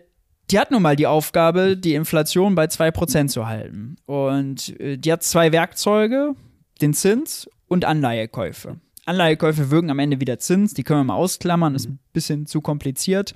[0.49, 3.95] die hat nun mal die Aufgabe, die Inflation bei 2% zu halten.
[4.05, 6.35] Und äh, die hat zwei Werkzeuge,
[6.81, 8.77] den Zins und Anleihekäufe.
[9.11, 12.61] Anleihekäufe wirken am Ende wieder Zins, die können wir mal ausklammern, ist ein bisschen zu
[12.61, 13.35] kompliziert.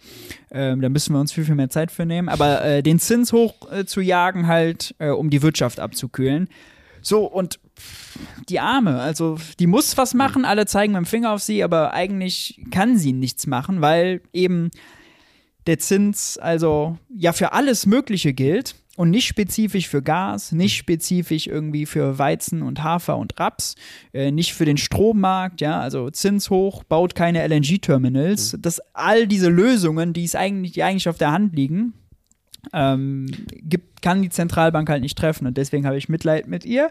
[0.50, 2.30] Ähm, da müssen wir uns viel, viel mehr Zeit für nehmen.
[2.30, 6.48] Aber äh, den Zins hoch äh, zu jagen, halt, äh, um die Wirtschaft abzukühlen.
[7.02, 7.60] So, und
[8.50, 11.94] die Arme, also die muss was machen, alle zeigen mit dem Finger auf sie, aber
[11.94, 14.72] eigentlich kann sie nichts machen, weil eben
[15.68, 21.48] der Zins also ja für alles Mögliche gilt und nicht spezifisch für Gas, nicht spezifisch
[21.48, 23.76] irgendwie für Weizen und Hafer und Raps,
[24.14, 28.54] äh, nicht für den Strommarkt, ja, also Zins hoch, baut keine LNG-Terminals.
[28.54, 28.62] Mhm.
[28.62, 31.94] Das all diese Lösungen, die es eigentlich, die eigentlich auf der Hand liegen,
[32.74, 36.90] ähm, gibt, kann die Zentralbank halt nicht treffen und deswegen habe ich Mitleid mit ihr.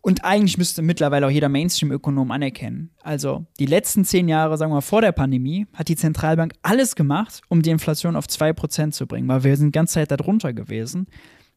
[0.00, 2.90] Und eigentlich müsste mittlerweile auch jeder Mainstream-Ökonom anerkennen.
[3.02, 6.94] Also die letzten zehn Jahre, sagen wir mal, vor der Pandemie, hat die Zentralbank alles
[6.94, 10.52] gemacht, um die Inflation auf 2% zu bringen, weil wir sind die ganze Zeit darunter
[10.52, 11.08] gewesen.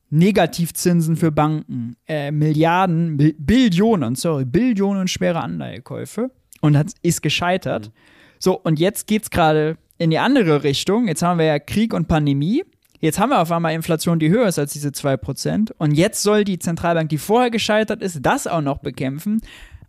[0.10, 7.88] Negativzinsen für Banken, äh, Milliarden, Bi Billionen, sorry, Billionen schwere Anleihekäufe und hat, ist gescheitert.
[7.88, 7.92] Mhm.
[8.40, 11.08] So, und jetzt geht es gerade in die andere Richtung.
[11.08, 12.64] Jetzt haben wir ja Krieg und Pandemie.
[13.02, 15.74] Jetzt haben wir auf einmal Inflation, die höher ist als diese 2%.
[15.78, 19.42] Und jetzt soll die Zentralbank, die vorher gescheitert ist, das auch noch bekämpfen.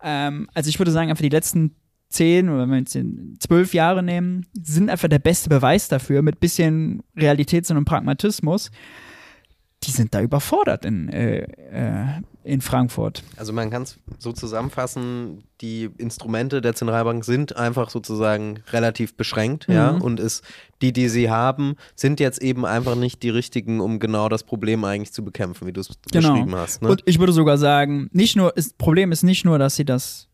[0.03, 1.77] Ähm, also ich würde sagen, einfach die letzten
[2.09, 2.99] zehn oder wenn wir jetzt
[3.41, 8.71] zwölf Jahre nehmen, sind einfach der beste Beweis dafür, mit bisschen Realität und Pragmatismus
[9.85, 13.23] die sind da überfordert in, äh, äh, in Frankfurt.
[13.37, 19.69] Also man kann es so zusammenfassen, die Instrumente der Zentralbank sind einfach sozusagen relativ beschränkt,
[19.69, 19.75] mhm.
[19.75, 20.43] ja, und ist,
[20.81, 24.85] die, die sie haben, sind jetzt eben einfach nicht die richtigen, um genau das Problem
[24.85, 26.33] eigentlich zu bekämpfen, wie du es genau.
[26.33, 26.83] beschrieben hast.
[26.83, 26.89] Ne?
[26.89, 30.29] Und ich würde sogar sagen, nicht nur, das Problem ist nicht nur, dass sie das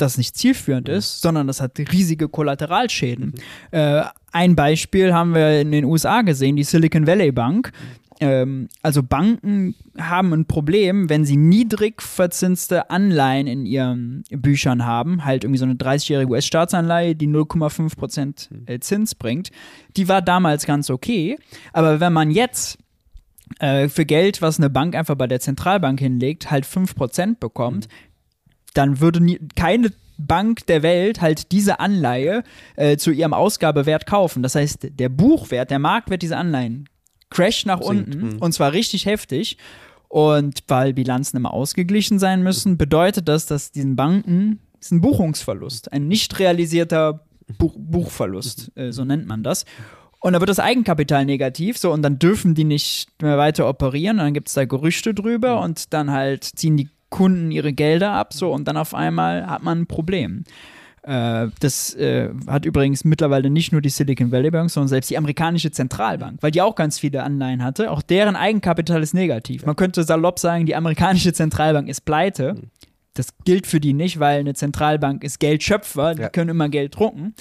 [0.00, 3.34] das nicht zielführend ist, sondern das hat riesige Kollateralschäden.
[3.34, 3.42] Mhm.
[3.72, 7.72] Äh, ein Beispiel haben wir in den USA gesehen, die Silicon Valley Bank
[8.20, 15.24] ähm, also Banken haben ein Problem, wenn sie niedrig verzinste Anleihen in ihren Büchern haben,
[15.24, 18.62] halt irgendwie so eine 30-jährige US-Staatsanleihe, die 0,5 Prozent hm.
[18.66, 19.50] äh, Zins bringt.
[19.96, 21.38] Die war damals ganz okay,
[21.72, 22.78] aber wenn man jetzt
[23.60, 27.86] äh, für Geld, was eine Bank einfach bei der Zentralbank hinlegt, halt 5 Prozent bekommt,
[27.86, 27.92] mhm.
[28.74, 32.42] dann würde nie, keine Bank der Welt halt diese Anleihe
[32.74, 34.42] äh, zu ihrem Ausgabewert kaufen.
[34.42, 36.88] Das heißt, der Buchwert, der Marktwert dieser Anleihen
[37.30, 38.14] Crash nach Sinkt.
[38.14, 38.38] unten mhm.
[38.38, 39.58] und zwar richtig heftig.
[40.08, 45.92] Und weil Bilanzen immer ausgeglichen sein müssen, bedeutet das, dass diesen Banken ist ein Buchungsverlust,
[45.92, 47.24] ein nicht realisierter
[47.58, 49.64] Buch Buchverlust, äh, so nennt man das.
[50.20, 54.18] Und da wird das Eigenkapital negativ, so und dann dürfen die nicht mehr weiter operieren.
[54.18, 55.62] Und dann gibt es da Gerüchte drüber mhm.
[55.62, 59.62] und dann halt ziehen die Kunden ihre Gelder ab, so und dann auf einmal hat
[59.62, 60.44] man ein Problem.
[61.08, 65.16] Äh, das äh, hat übrigens mittlerweile nicht nur die Silicon Valley Bank, sondern selbst die
[65.16, 67.90] amerikanische Zentralbank, weil die auch ganz viele Anleihen hatte.
[67.90, 69.64] Auch deren Eigenkapital ist negativ.
[69.64, 72.54] Man könnte salopp sagen, die amerikanische Zentralbank ist pleite.
[72.54, 72.70] Mhm.
[73.14, 76.28] Das gilt für die nicht, weil eine Zentralbank ist Geldschöpfer, die ja.
[76.28, 77.34] können immer Geld drucken.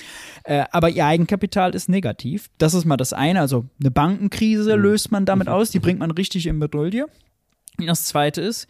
[0.46, 2.50] Äh, aber ihr Eigenkapital ist negativ.
[2.58, 3.42] Das ist mal das eine.
[3.42, 4.84] Also eine Bankenkrise mhm.
[4.84, 5.54] löst man damit mhm.
[5.54, 7.08] aus, die bringt man richtig in Bedrulle.
[7.86, 8.68] Das zweite ist,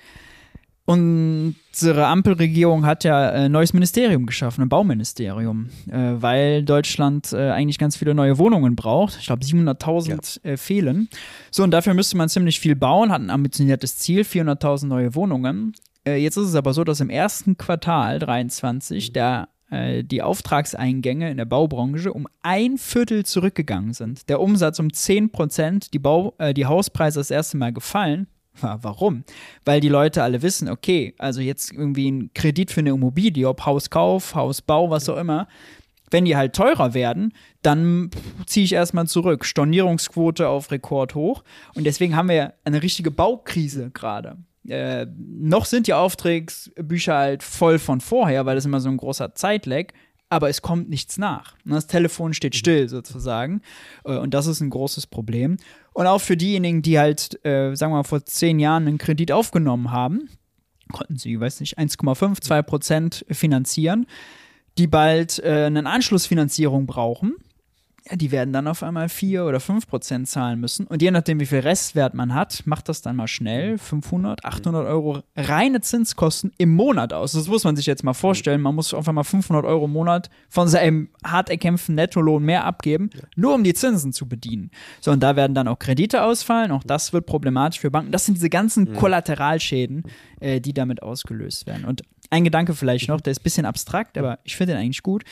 [0.90, 7.78] Unsere Ampelregierung hat ja ein neues Ministerium geschaffen, ein Bauministerium, äh, weil Deutschland äh, eigentlich
[7.78, 9.18] ganz viele neue Wohnungen braucht.
[9.20, 10.52] Ich glaube, 700.000 ja.
[10.52, 11.10] äh, fehlen.
[11.52, 15.74] So, und dafür müsste man ziemlich viel bauen, hat ein ambitioniertes Ziel, 400.000 neue Wohnungen.
[16.08, 19.14] Äh, jetzt ist es aber so, dass im ersten Quartal 23 mhm.
[19.14, 24.30] der äh, die Auftragseingänge in der Baubranche um ein Viertel zurückgegangen sind.
[24.30, 28.28] Der Umsatz um 10 Prozent, die, Bau, äh, die Hauspreise das erste Mal gefallen.
[28.62, 29.24] Warum?
[29.66, 33.66] Weil die Leute alle wissen, okay, also jetzt irgendwie ein Kredit für eine Immobilie, ob
[33.66, 35.48] Hauskauf, Hausbau, was auch immer,
[36.10, 38.10] wenn die halt teurer werden, dann
[38.46, 39.46] ziehe ich erstmal zurück.
[39.46, 41.44] Stornierungsquote auf Rekord hoch.
[41.76, 44.38] Und deswegen haben wir eine richtige Baukrise gerade.
[44.68, 49.34] Äh, noch sind die Auftragsbücher halt voll von vorher, weil das immer so ein großer
[49.36, 49.94] Zeitlag
[50.30, 51.56] aber es kommt nichts nach.
[51.66, 52.58] Das Telefon steht mhm.
[52.58, 53.62] still sozusagen.
[54.04, 55.58] Äh, und das ist ein großes Problem.
[55.94, 59.32] Und auch für diejenigen, die halt, äh, sagen wir mal, vor zehn Jahren einen Kredit
[59.32, 60.30] aufgenommen haben,
[60.92, 64.06] konnten sie, weiß nicht, 1,5, 2 Prozent finanzieren,
[64.78, 67.36] die bald äh, eine Anschlussfinanzierung brauchen
[68.10, 70.88] ja, die werden dann auf einmal 4 oder 5 Prozent zahlen müssen.
[70.88, 74.86] Und je nachdem, wie viel Restwert man hat, macht das dann mal schnell 500, 800
[74.86, 77.34] Euro reine Zinskosten im Monat aus.
[77.34, 78.62] Das muss man sich jetzt mal vorstellen.
[78.62, 83.10] Man muss einfach mal 500 Euro im Monat von seinem hart erkämpften Nettolohn mehr abgeben,
[83.36, 84.72] nur um die Zinsen zu bedienen.
[85.02, 86.72] So, und da werden dann auch Kredite ausfallen.
[86.72, 88.12] Auch das wird problematisch für Banken.
[88.12, 90.04] Das sind diese ganzen Kollateralschäden,
[90.40, 91.86] äh, die damit ausgelöst werden.
[91.86, 95.04] Und ein Gedanke vielleicht noch, der ist ein bisschen abstrakt, aber ich finde den eigentlich
[95.04, 95.24] gut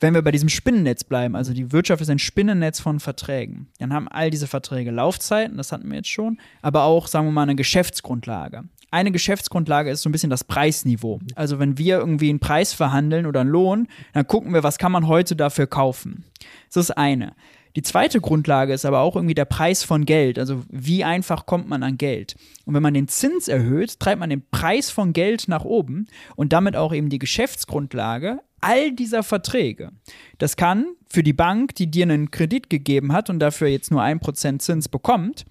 [0.00, 3.92] wenn wir bei diesem Spinnennetz bleiben, also die Wirtschaft ist ein Spinnennetz von Verträgen, dann
[3.92, 7.42] haben all diese Verträge Laufzeiten, das hatten wir jetzt schon, aber auch, sagen wir mal,
[7.42, 8.64] eine Geschäftsgrundlage.
[8.90, 11.20] eine Geschäftsgrundlage ist so ein bisschen das Preisniveau.
[11.34, 14.92] Also wenn wir irgendwie einen Preis verhandeln oder einen Lohn, dann gucken wir, was kann
[14.92, 16.24] man heute dafür kaufen.
[16.72, 17.34] Das ist eine.
[17.76, 20.38] Die zweite Grundlage ist aber auch irgendwie der Preis von Geld.
[20.38, 22.34] Also wie einfach kommt man an Geld?
[22.64, 26.52] Und wenn man den Zins erhöht, treibt man den Preis von Geld nach oben und
[26.52, 29.90] damit auch eben die Geschäftsgrundlage all dieser Verträge.
[30.38, 34.02] Das kann für die Bank, die dir einen Kredit gegeben hat und dafür jetzt nur
[34.02, 35.44] ein Prozent Zins bekommt,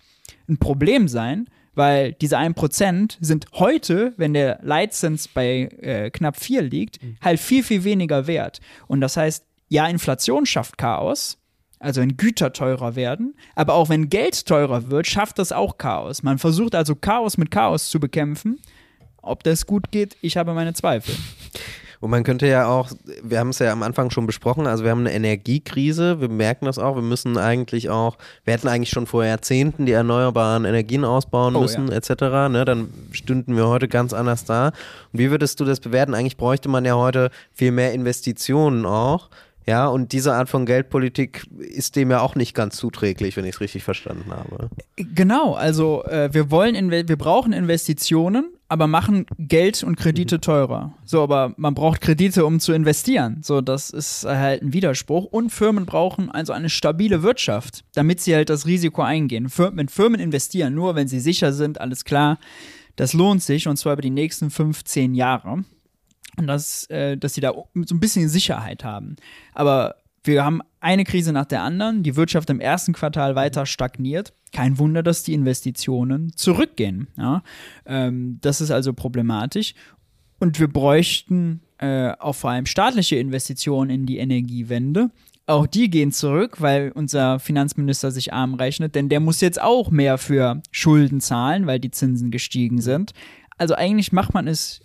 [0.47, 6.63] ein Problem sein, weil diese 1% sind heute, wenn der Leitzins bei äh, knapp 4
[6.63, 7.17] liegt, mhm.
[7.21, 8.59] halt viel, viel weniger wert.
[8.87, 11.37] Und das heißt, ja, Inflation schafft Chaos,
[11.79, 16.23] also wenn Güter teurer werden, aber auch wenn Geld teurer wird, schafft das auch Chaos.
[16.23, 18.59] Man versucht also Chaos mit Chaos zu bekämpfen.
[19.21, 21.13] Ob das gut geht, ich habe meine Zweifel.
[21.99, 22.91] Und man könnte ja auch,
[23.23, 26.65] wir haben es ja am Anfang schon besprochen, also wir haben eine Energiekrise, wir merken
[26.65, 31.05] das auch, wir müssen eigentlich auch, wir hätten eigentlich schon vor Jahrzehnten die erneuerbaren Energien
[31.05, 31.95] ausbauen oh, müssen, ja.
[31.95, 32.09] etc.
[32.51, 34.67] Ne, dann stünden wir heute ganz anders da.
[34.67, 36.13] Und wie würdest du das bewerten?
[36.13, 39.29] Eigentlich bräuchte man ja heute viel mehr Investitionen auch.
[39.67, 43.55] Ja, und diese Art von Geldpolitik ist dem ja auch nicht ganz zuträglich, wenn ich
[43.55, 44.69] es richtig verstanden habe.
[44.95, 50.41] Genau, also äh, wir wollen, wir brauchen Investitionen, aber machen Geld und Kredite mhm.
[50.41, 50.93] teurer.
[51.05, 53.41] So, aber man braucht Kredite, um zu investieren.
[53.41, 55.25] So, das ist halt ein Widerspruch.
[55.25, 59.49] Und Firmen brauchen also eine stabile Wirtschaft, damit sie halt das Risiko eingehen.
[59.49, 62.39] Firmen, Firmen investieren nur, wenn sie sicher sind, alles klar.
[62.97, 65.63] Das lohnt sich und zwar über die nächsten 15 Jahre.
[66.37, 69.15] Und das, äh, dass sie da so ein bisschen Sicherheit haben.
[69.53, 74.33] Aber wir haben eine Krise nach der anderen, die Wirtschaft im ersten Quartal weiter stagniert.
[74.51, 77.07] Kein Wunder, dass die Investitionen zurückgehen.
[77.17, 77.43] Ja?
[77.85, 79.73] Ähm, das ist also problematisch.
[80.39, 85.11] Und wir bräuchten äh, auch vor allem staatliche Investitionen in die Energiewende.
[85.45, 89.91] Auch die gehen zurück, weil unser Finanzminister sich arm rechnet, denn der muss jetzt auch
[89.91, 93.11] mehr für Schulden zahlen, weil die Zinsen gestiegen sind.
[93.57, 94.81] Also eigentlich macht man es,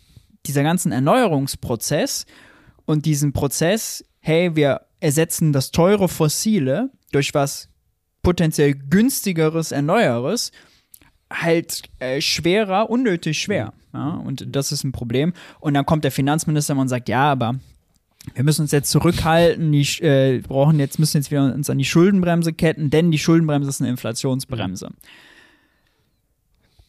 [0.47, 2.27] dieser ganzen Erneuerungsprozess
[2.85, 7.69] und diesen Prozess, hey, wir ersetzen das teure Fossile durch was
[8.23, 10.53] potenziell günstigeres Erneueres
[11.33, 13.73] halt äh, schwerer, unnötig schwer.
[13.93, 14.11] Ja?
[14.11, 15.33] Und das ist ein Problem.
[15.61, 17.55] Und dann kommt der Finanzminister und sagt, ja, aber
[18.35, 21.85] wir müssen uns jetzt zurückhalten, die, äh, brauchen jetzt, müssen jetzt wieder uns an die
[21.85, 24.89] Schuldenbremse ketten, denn die Schuldenbremse ist eine Inflationsbremse.
[24.89, 24.95] Mhm.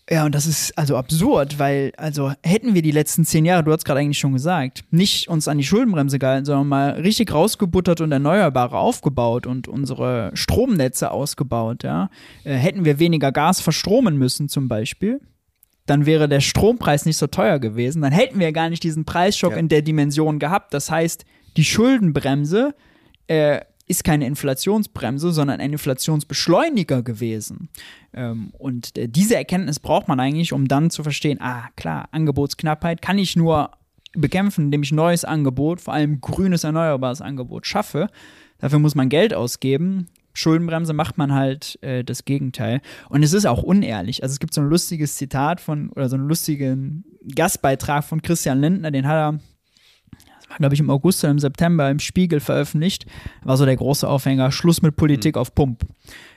[0.09, 3.71] Ja, und das ist also absurd, weil, also hätten wir die letzten zehn Jahre, du
[3.71, 8.01] hast gerade eigentlich schon gesagt, nicht uns an die Schuldenbremse gehalten, sondern mal richtig rausgebuttert
[8.01, 12.09] und Erneuerbare aufgebaut und unsere Stromnetze ausgebaut, ja,
[12.43, 15.21] äh, hätten wir weniger Gas verstromen müssen zum Beispiel,
[15.85, 19.53] dann wäre der Strompreis nicht so teuer gewesen, dann hätten wir gar nicht diesen Preisschock
[19.53, 19.57] ja.
[19.57, 20.73] in der Dimension gehabt.
[20.73, 21.23] Das heißt,
[21.55, 22.75] die Schuldenbremse
[23.27, 27.69] äh, ist keine Inflationsbremse, sondern ein Inflationsbeschleuniger gewesen.
[28.13, 33.01] Ähm, und äh, diese Erkenntnis braucht man eigentlich, um dann zu verstehen, ah klar, Angebotsknappheit
[33.01, 33.71] kann ich nur
[34.13, 38.09] bekämpfen, indem ich neues Angebot, vor allem grünes erneuerbares Angebot schaffe.
[38.59, 40.07] Dafür muss man Geld ausgeben.
[40.33, 42.81] Schuldenbremse macht man halt äh, das Gegenteil.
[43.09, 44.23] Und es ist auch unehrlich.
[44.23, 48.59] Also es gibt so ein lustiges Zitat von, oder so einen lustigen Gastbeitrag von Christian
[48.59, 49.39] Lindner, den hat er
[50.57, 53.05] glaube ich, im August oder im September im Spiegel veröffentlicht,
[53.43, 55.41] war so der große Aufhänger, Schluss mit Politik mhm.
[55.41, 55.85] auf Pump.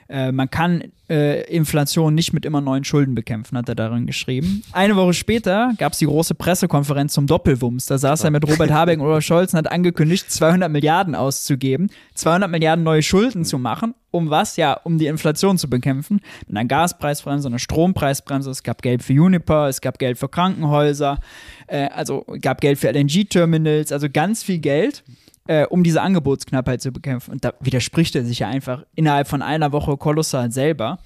[0.09, 4.63] Äh, man kann äh, Inflation nicht mit immer neuen Schulden bekämpfen, hat er darin geschrieben.
[4.71, 7.85] Eine Woche später gab es die große Pressekonferenz zum Doppelwumms.
[7.85, 11.89] Da saß er mit Robert Habeck und Olaf Scholz und hat angekündigt, 200 Milliarden auszugeben,
[12.15, 13.93] 200 Milliarden neue Schulden zu machen.
[14.11, 14.57] Um was?
[14.57, 16.21] Ja, um die Inflation zu bekämpfen.
[16.47, 18.49] Mit einer Gaspreisbremse, einer Strompreisbremse.
[18.49, 21.19] Es gab Geld für Uniper, es gab Geld für Krankenhäuser,
[21.67, 25.03] äh, also gab Geld für LNG-Terminals, also ganz viel Geld
[25.47, 27.31] äh, um diese Angebotsknappheit zu bekämpfen.
[27.31, 30.99] Und da widerspricht er sich ja einfach innerhalb von einer Woche kolossal selber.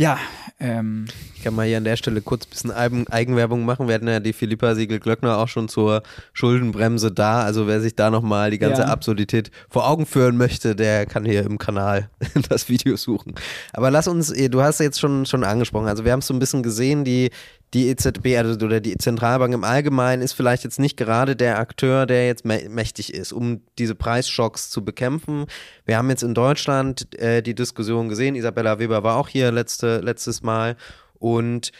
[0.00, 0.18] Ja,
[0.60, 1.04] ähm.
[1.40, 3.86] Ich kann mal hier an der Stelle kurz ein bisschen Eigenwerbung machen.
[3.86, 6.02] Wir hatten ja die Philippa Siegel-Glöckner auch schon zur
[6.34, 7.42] Schuldenbremse da.
[7.42, 8.88] Also wer sich da nochmal die ganze ja.
[8.88, 12.10] Absurdität vor Augen führen möchte, der kann hier im Kanal
[12.48, 13.34] das Video suchen.
[13.72, 16.38] Aber lass uns, du hast jetzt schon, schon angesprochen, also wir haben es so ein
[16.40, 17.30] bisschen gesehen, die,
[17.72, 22.04] die EZB also, oder die Zentralbank im Allgemeinen ist vielleicht jetzt nicht gerade der Akteur,
[22.04, 25.46] der jetzt mächtig ist, um diese Preisschocks zu bekämpfen.
[25.86, 28.34] Wir haben jetzt in Deutschland äh, die Diskussion gesehen.
[28.34, 30.76] Isabella Weber war auch hier letzte, letztes Mal.
[31.18, 31.72] Und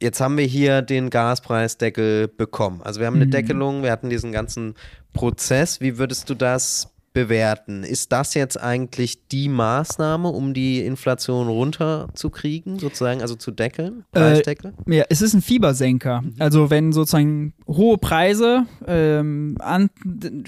[0.00, 2.80] jetzt haben wir hier den Gaspreisdeckel bekommen.
[2.82, 3.32] Also wir haben eine mhm.
[3.32, 4.74] Deckelung, wir hatten diesen ganzen
[5.12, 5.80] Prozess.
[5.80, 7.82] Wie würdest du das bewerten.
[7.82, 14.04] Ist das jetzt eigentlich die Maßnahme, um die Inflation runterzukriegen, sozusagen, also zu deckeln?
[14.12, 14.74] Äh, Preisdeckel?
[14.86, 16.22] Äh, ja, es ist ein Fiebersenker.
[16.22, 16.34] Mhm.
[16.38, 19.90] Also wenn sozusagen hohe Preise ähm, an,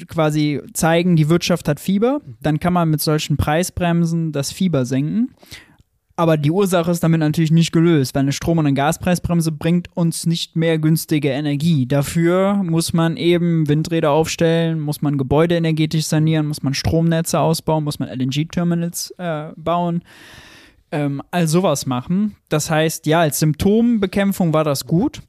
[0.07, 2.37] quasi zeigen, die Wirtschaft hat Fieber, mhm.
[2.41, 5.35] dann kann man mit solchen Preisbremsen das Fieber senken.
[6.21, 9.89] Aber die Ursache ist damit natürlich nicht gelöst, weil eine Strom- und eine Gaspreisbremse bringt
[9.97, 11.87] uns nicht mehr günstige Energie.
[11.87, 17.85] Dafür muss man eben Windräder aufstellen, muss man Gebäude energetisch sanieren, muss man Stromnetze ausbauen,
[17.85, 20.03] muss man LNG-Terminals äh, bauen.
[20.93, 22.37] Ähm, all sowas machen.
[22.51, 25.23] Das heißt, ja, als Symptombekämpfung war das gut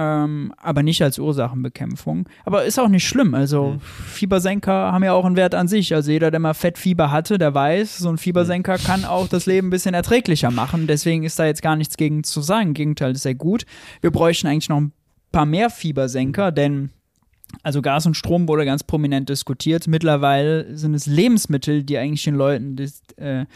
[0.00, 2.28] ähm, aber nicht als Ursachenbekämpfung.
[2.44, 3.34] Aber ist auch nicht schlimm.
[3.34, 3.80] Also mhm.
[3.80, 5.92] Fiebersenker haben ja auch einen Wert an sich.
[5.92, 8.82] Also jeder, der mal Fettfieber hatte, der weiß, so ein Fiebersenker mhm.
[8.84, 10.86] kann auch das Leben ein bisschen erträglicher machen.
[10.86, 12.68] Deswegen ist da jetzt gar nichts gegen zu sagen.
[12.68, 13.66] Im Gegenteil, ist sehr gut.
[14.00, 14.92] Wir bräuchten eigentlich noch ein
[15.32, 16.90] paar mehr Fiebersenker, denn
[17.62, 19.86] also Gas und Strom wurde ganz prominent diskutiert.
[19.86, 23.46] Mittlerweile sind es Lebensmittel, die eigentlich den Leuten das, äh,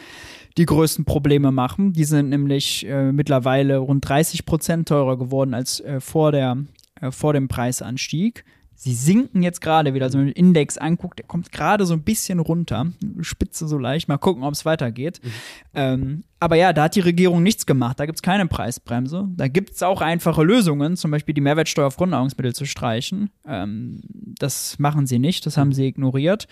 [0.56, 1.92] die größten Probleme machen.
[1.92, 6.58] Die sind nämlich äh, mittlerweile rund 30 Prozent teurer geworden als äh, vor, der,
[7.00, 8.44] äh, vor dem Preisanstieg.
[8.84, 10.06] Sie sinken jetzt gerade wieder.
[10.06, 12.88] Also wenn man den Index anguckt, der kommt gerade so ein bisschen runter.
[13.20, 14.08] Spitze so leicht.
[14.08, 15.20] Mal gucken, ob es weitergeht.
[15.22, 15.30] Mhm.
[15.74, 18.00] Ähm, aber ja, da hat die Regierung nichts gemacht.
[18.00, 19.28] Da gibt es keine Preisbremse.
[19.36, 23.30] Da gibt es auch einfache Lösungen, zum Beispiel die Mehrwertsteuer auf Grundnahrungsmittel zu streichen.
[23.46, 25.46] Ähm, das machen sie nicht.
[25.46, 26.48] Das haben sie ignoriert.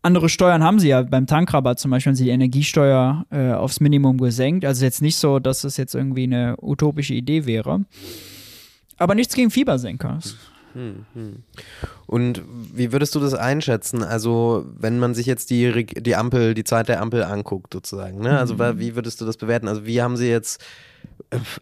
[0.00, 1.02] Andere Steuern haben sie ja.
[1.02, 4.64] Beim Tankrabatt zum Beispiel haben sie die Energiesteuer äh, aufs Minimum gesenkt.
[4.64, 7.84] Also jetzt nicht so, dass das jetzt irgendwie eine utopische Idee wäre.
[8.96, 10.14] Aber nichts gegen Fiebersenker.
[10.14, 10.32] Hm,
[11.14, 11.42] hm.
[12.06, 14.02] Und wie würdest du das einschätzen?
[14.02, 18.38] Also, wenn man sich jetzt die, die Ampel, die Zeit der Ampel anguckt, sozusagen, ne?
[18.38, 18.78] Also, mhm.
[18.78, 19.68] wie würdest du das bewerten?
[19.68, 20.64] Also, wie haben sie jetzt,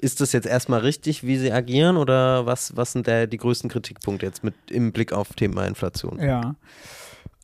[0.01, 3.71] ist das jetzt erstmal richtig, wie sie agieren, oder was, was sind der, die größten
[3.71, 6.21] Kritikpunkte jetzt mit im Blick auf Thema Inflation?
[6.21, 6.57] Ja.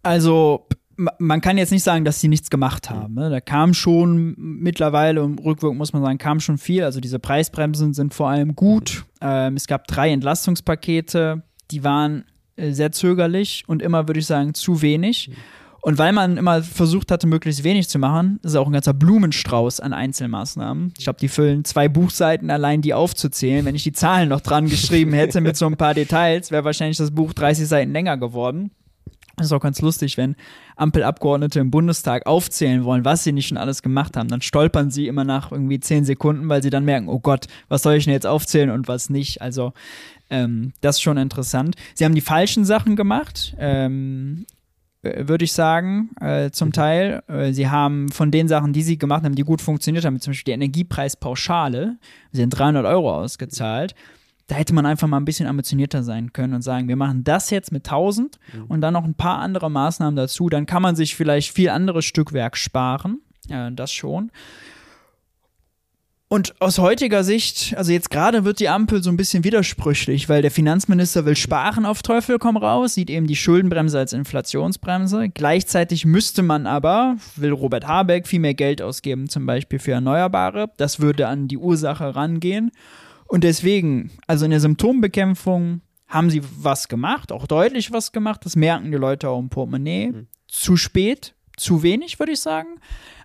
[0.02, 0.66] Also,
[1.18, 3.14] man kann jetzt nicht sagen, dass sie nichts gemacht haben.
[3.14, 3.30] Ne?
[3.30, 6.84] Da kam schon mittlerweile, und rückwirkend muss man sagen, kam schon viel.
[6.84, 9.04] Also diese Preisbremsen sind vor allem gut.
[9.20, 12.24] Ähm, es gab drei Entlastungspakete, die waren
[12.56, 15.30] äh, sehr zögerlich und immer, würde ich sagen, zu wenig.
[15.84, 19.80] Und weil man immer versucht hatte, möglichst wenig zu machen, ist auch ein ganzer Blumenstrauß
[19.80, 20.94] an Einzelmaßnahmen.
[20.96, 23.64] Ich glaube, die füllen zwei Buchseiten allein, die aufzuzählen.
[23.64, 26.98] Wenn ich die Zahlen noch dran geschrieben hätte mit so ein paar Details, wäre wahrscheinlich
[26.98, 28.70] das Buch 30 Seiten länger geworden.
[29.36, 30.36] Das ist auch ganz lustig, wenn
[30.76, 35.06] Ampelabgeordnete im Bundestag aufzählen wollen, was sie nicht schon alles gemacht haben, dann stolpern sie
[35.06, 38.12] immer nach irgendwie zehn Sekunden, weil sie dann merken, oh Gott, was soll ich denn
[38.12, 39.40] jetzt aufzählen und was nicht.
[39.40, 39.72] Also
[40.30, 41.76] ähm, das ist schon interessant.
[41.94, 43.54] Sie haben die falschen Sachen gemacht.
[43.58, 44.44] Ähm,
[45.02, 46.72] äh, würde ich sagen, äh, zum mhm.
[46.72, 47.22] Teil.
[47.28, 50.32] Äh, sie haben von den Sachen, die sie gemacht haben, die gut funktioniert haben, zum
[50.32, 51.96] Beispiel die Energiepreispauschale,
[52.30, 53.94] sie haben 300 Euro ausgezahlt.
[54.52, 57.48] Da hätte man einfach mal ein bisschen ambitionierter sein können und sagen, wir machen das
[57.48, 58.64] jetzt mit 1000 mhm.
[58.64, 60.50] und dann noch ein paar andere Maßnahmen dazu.
[60.50, 63.22] Dann kann man sich vielleicht viel anderes Stückwerk sparen.
[63.48, 64.30] Ja, das schon.
[66.28, 70.42] Und aus heutiger Sicht, also jetzt gerade wird die Ampel so ein bisschen widersprüchlich, weil
[70.42, 75.30] der Finanzminister will sparen auf Teufel komm raus, sieht eben die Schuldenbremse als Inflationsbremse.
[75.30, 80.70] Gleichzeitig müsste man aber, will Robert Habeck, viel mehr Geld ausgeben, zum Beispiel für Erneuerbare.
[80.76, 82.70] Das würde an die Ursache rangehen.
[83.32, 88.44] Und deswegen, also in der Symptombekämpfung haben sie was gemacht, auch deutlich was gemacht.
[88.44, 90.08] Das merken die Leute auch im Portemonnaie.
[90.08, 90.26] Mhm.
[90.48, 92.68] Zu spät, zu wenig, würde ich sagen.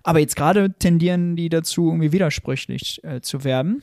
[0.02, 3.82] Aber jetzt gerade tendieren die dazu, irgendwie widersprüchlich äh, zu werden.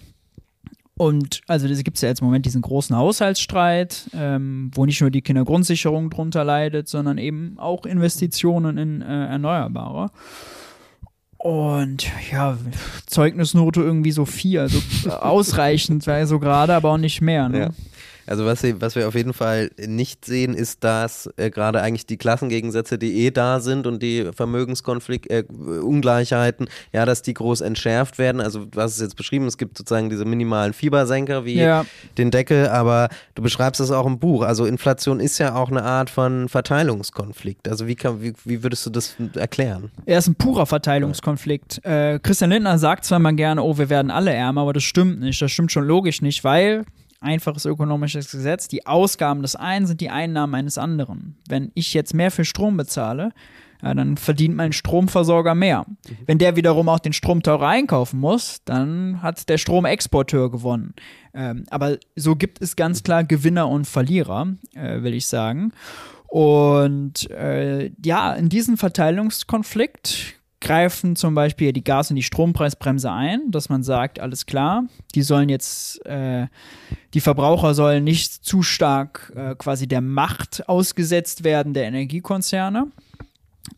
[0.98, 5.12] Und also es gibt ja jetzt im Moment diesen großen Haushaltsstreit, ähm, wo nicht nur
[5.12, 10.10] die Kindergrundsicherung drunter leidet, sondern eben auch Investitionen in äh, Erneuerbare.
[11.46, 12.58] Und ja,
[13.06, 14.80] Zeugnisnote irgendwie so vier, also
[15.12, 17.50] ausreichend wäre so gerade, aber auch nicht mehr.
[17.50, 17.60] Ne?
[17.60, 17.70] Ja.
[18.28, 22.06] Also was wir, was wir auf jeden Fall nicht sehen, ist, dass äh, gerade eigentlich
[22.06, 27.62] die Klassengegensätze, die eh da sind und die Vermögenskonflikt, äh, Ungleichheiten, ja, dass die groß
[27.62, 28.42] entschärft werden.
[28.42, 31.86] Also du hast es jetzt beschrieben, es gibt sozusagen diese minimalen Fiebersenker wie ja.
[32.18, 34.44] den Deckel, aber du beschreibst es auch im Buch.
[34.44, 37.68] Also Inflation ist ja auch eine Art von Verteilungskonflikt.
[37.68, 39.92] Also wie, kann, wie, wie würdest du das erklären?
[40.06, 41.86] Er ist ein purer Verteilungskonflikt.
[41.86, 45.20] Äh, Christian Lindner sagt zwar mal gerne, oh, wir werden alle ärmer, aber das stimmt
[45.20, 45.42] nicht.
[45.42, 46.86] Das stimmt schon logisch nicht, weil
[47.26, 48.68] einfaches ökonomisches Gesetz.
[48.68, 51.36] Die Ausgaben des einen sind die Einnahmen eines anderen.
[51.50, 53.32] Wenn ich jetzt mehr für Strom bezahle,
[53.82, 55.86] ja, dann verdient mein Stromversorger mehr.
[55.88, 56.18] Mhm.
[56.26, 60.94] Wenn der wiederum auch den Strom teurer einkaufen muss, dann hat der Stromexporteur gewonnen.
[61.34, 65.74] Ähm, aber so gibt es ganz klar Gewinner und Verlierer, äh, will ich sagen.
[66.28, 73.52] Und äh, ja, in diesem Verteilungskonflikt greifen zum Beispiel die Gas- und die Strompreisbremse ein,
[73.52, 76.48] dass man sagt, alles klar, die sollen jetzt, äh,
[77.13, 82.88] die Verbraucher sollen nicht zu stark äh, quasi der Macht ausgesetzt werden der Energiekonzerne.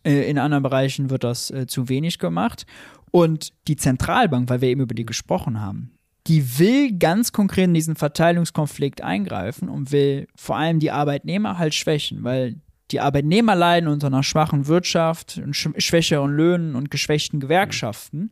[0.03, 2.65] Äh, in anderen Bereichen wird das äh, zu wenig gemacht.
[3.11, 5.91] Und die Zentralbank, weil wir eben über die gesprochen haben,
[6.27, 11.73] die will ganz konkret in diesen Verteilungskonflikt eingreifen und will vor allem die Arbeitnehmer halt
[11.73, 12.57] schwächen, weil
[12.91, 18.31] die Arbeitnehmer leiden unter einer schwachen Wirtschaft, schwächeren Löhnen und geschwächten Gewerkschaften.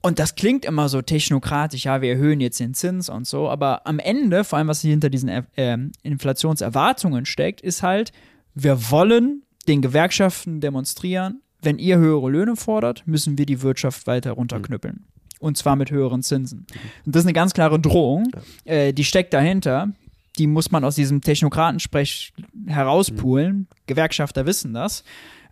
[0.00, 3.86] Und das klingt immer so technokratisch, ja, wir erhöhen jetzt den Zins und so, aber
[3.86, 8.12] am Ende, vor allem was hinter diesen äh, Inflationserwartungen steckt, ist halt,
[8.54, 14.32] wir wollen den Gewerkschaften demonstrieren, wenn ihr höhere Löhne fordert, müssen wir die Wirtschaft weiter
[14.32, 14.96] runterknüppeln.
[14.96, 15.12] Mhm.
[15.38, 16.66] Und zwar mit höheren Zinsen.
[17.04, 18.30] Und das ist eine ganz klare Drohung,
[18.64, 19.92] äh, die steckt dahinter.
[20.38, 22.32] Die muss man aus diesem Technokratensprech
[22.66, 23.56] herauspulen.
[23.56, 23.66] Mhm.
[23.86, 25.04] Gewerkschafter wissen das.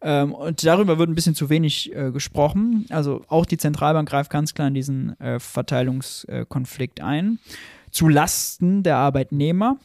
[0.02, 2.86] Ähm, und darüber wird ein bisschen zu wenig äh, gesprochen.
[2.88, 7.38] Also auch die Zentralbank greift ganz klar in diesen äh, Verteilungskonflikt ein.
[7.90, 9.76] Zu Lasten der Arbeitnehmer.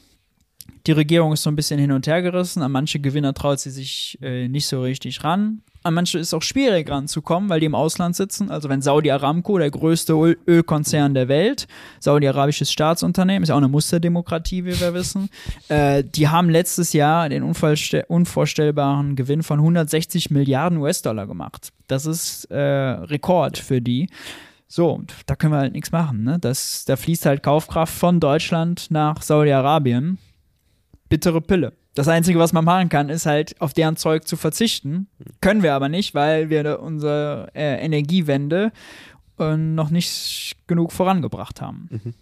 [0.88, 2.62] Die Regierung ist so ein bisschen hin und her gerissen.
[2.62, 5.62] An manche Gewinner traut sie sich äh, nicht so richtig ran.
[5.82, 8.50] An manche ist es auch schwierig ranzukommen, weil die im Ausland sitzen.
[8.50, 11.68] Also wenn Saudi Aramco, der größte Öl Ölkonzern der Welt,
[12.00, 15.30] saudi-arabisches Staatsunternehmen, ist ja auch eine Musterdemokratie, wie wir wissen,
[15.70, 21.70] äh, die haben letztes Jahr den unvorstellbaren Gewinn von 160 Milliarden US-Dollar gemacht.
[21.86, 24.10] Das ist äh, Rekord für die.
[24.68, 26.24] So, da können wir halt nichts machen.
[26.24, 26.40] Ne?
[26.40, 30.18] Das, da fließt halt Kaufkraft von Deutschland nach Saudi-Arabien.
[31.16, 31.72] Bittere Pille.
[31.94, 35.08] Das Einzige, was man machen kann, ist halt auf deren Zeug zu verzichten.
[35.40, 38.74] Können wir aber nicht, weil wir unsere äh, Energiewende
[39.40, 41.88] äh, noch nicht genug vorangebracht haben.
[41.90, 42.14] Mhm.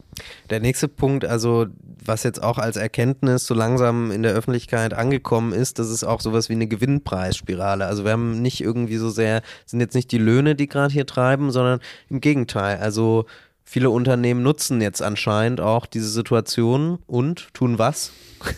[0.51, 1.65] Der nächste Punkt, also
[2.05, 6.21] was jetzt auch als Erkenntnis so langsam in der Öffentlichkeit angekommen ist, das ist auch
[6.21, 7.87] sowas wie eine Gewinnpreisspirale.
[7.87, 11.07] Also wir haben nicht irgendwie so sehr, sind jetzt nicht die Löhne, die gerade hier
[11.07, 11.79] treiben, sondern
[12.11, 12.77] im Gegenteil.
[12.77, 13.25] Also
[13.63, 18.11] viele Unternehmen nutzen jetzt anscheinend auch diese Situation und tun was?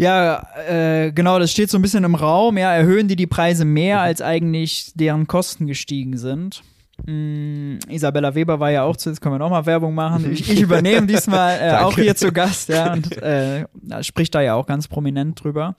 [0.00, 2.56] Ja, äh, genau, das steht so ein bisschen im Raum.
[2.56, 4.02] Ja, erhöhen die die Preise mehr, mhm.
[4.02, 6.62] als eigentlich deren Kosten gestiegen sind.
[7.04, 10.32] Mm, Isabella Weber war ja auch zu, jetzt können wir nochmal Werbung machen.
[10.32, 13.66] Ich, ich übernehme diesmal äh, auch hier zu Gast, ja, und äh,
[14.00, 15.76] spricht da ja auch ganz prominent drüber.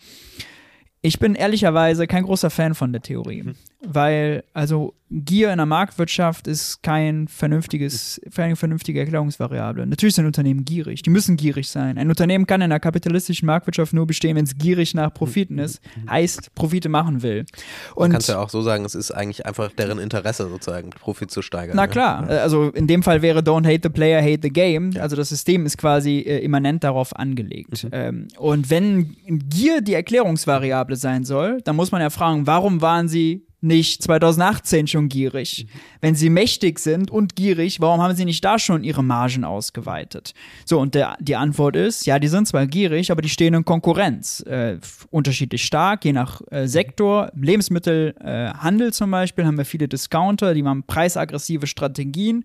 [1.01, 3.55] Ich bin ehrlicherweise kein großer Fan von der Theorie, mhm.
[3.85, 9.85] Weil also Gier in der Marktwirtschaft ist kein vernünftiges, keine vernünftige Erklärungsvariable.
[9.85, 11.97] Natürlich sind Unternehmen gierig, die müssen gierig sein.
[11.97, 15.81] Ein Unternehmen kann in der kapitalistischen Marktwirtschaft nur bestehen, wenn es gierig nach Profiten ist,
[16.09, 17.45] heißt Profite machen will.
[17.93, 20.91] Und Man kann es ja auch so sagen, es ist eigentlich einfach deren Interesse sozusagen,
[20.91, 21.75] Profit zu steigern.
[21.75, 21.89] Na ne?
[21.89, 22.37] klar, ja.
[22.37, 24.93] also in dem Fall wäre Don't hate the player, hate the game.
[24.97, 27.83] Also das System ist quasi äh, immanent darauf angelegt.
[27.83, 27.89] Mhm.
[27.91, 29.17] Ähm, und wenn
[29.49, 34.03] Gier die Erklärungsvariable Variable sein soll, dann muss man ja fragen, warum waren sie nicht
[34.03, 35.65] 2018 schon gierig?
[35.65, 35.79] Mhm.
[36.01, 40.33] Wenn sie mächtig sind und gierig, warum haben sie nicht da schon ihre Margen ausgeweitet?
[40.65, 43.65] So, und der, die Antwort ist, ja, die sind zwar gierig, aber die stehen in
[43.65, 44.41] Konkurrenz.
[44.41, 44.77] Äh,
[45.09, 47.31] unterschiedlich stark, je nach äh, Sektor.
[47.35, 52.43] Lebensmittelhandel äh, zum Beispiel haben wir viele Discounter, die haben preisaggressive Strategien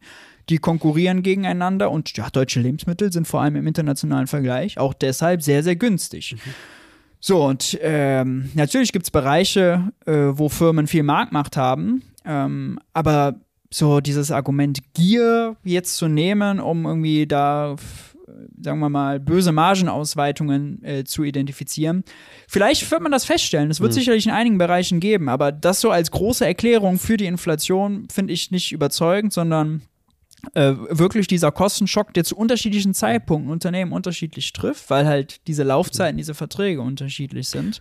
[0.48, 5.42] die konkurrieren gegeneinander und ja, deutsche Lebensmittel sind vor allem im internationalen Vergleich auch deshalb
[5.42, 6.34] sehr, sehr günstig.
[6.34, 6.54] Mhm.
[7.28, 13.40] So, und ähm, natürlich gibt es Bereiche, äh, wo Firmen viel Marktmacht haben, ähm, aber
[13.68, 17.74] so dieses Argument Gier jetzt zu nehmen, um irgendwie da,
[18.62, 22.04] sagen wir mal, böse Margenausweitungen äh, zu identifizieren.
[22.46, 23.72] Vielleicht wird man das feststellen.
[23.72, 23.96] Es wird mhm.
[23.96, 28.34] sicherlich in einigen Bereichen geben, aber das so als große Erklärung für die Inflation finde
[28.34, 29.82] ich nicht überzeugend, sondern
[30.54, 36.16] äh, wirklich dieser Kostenschock, der zu unterschiedlichen Zeitpunkten Unternehmen unterschiedlich trifft, weil halt diese Laufzeiten,
[36.16, 37.80] diese Verträge unterschiedlich sind.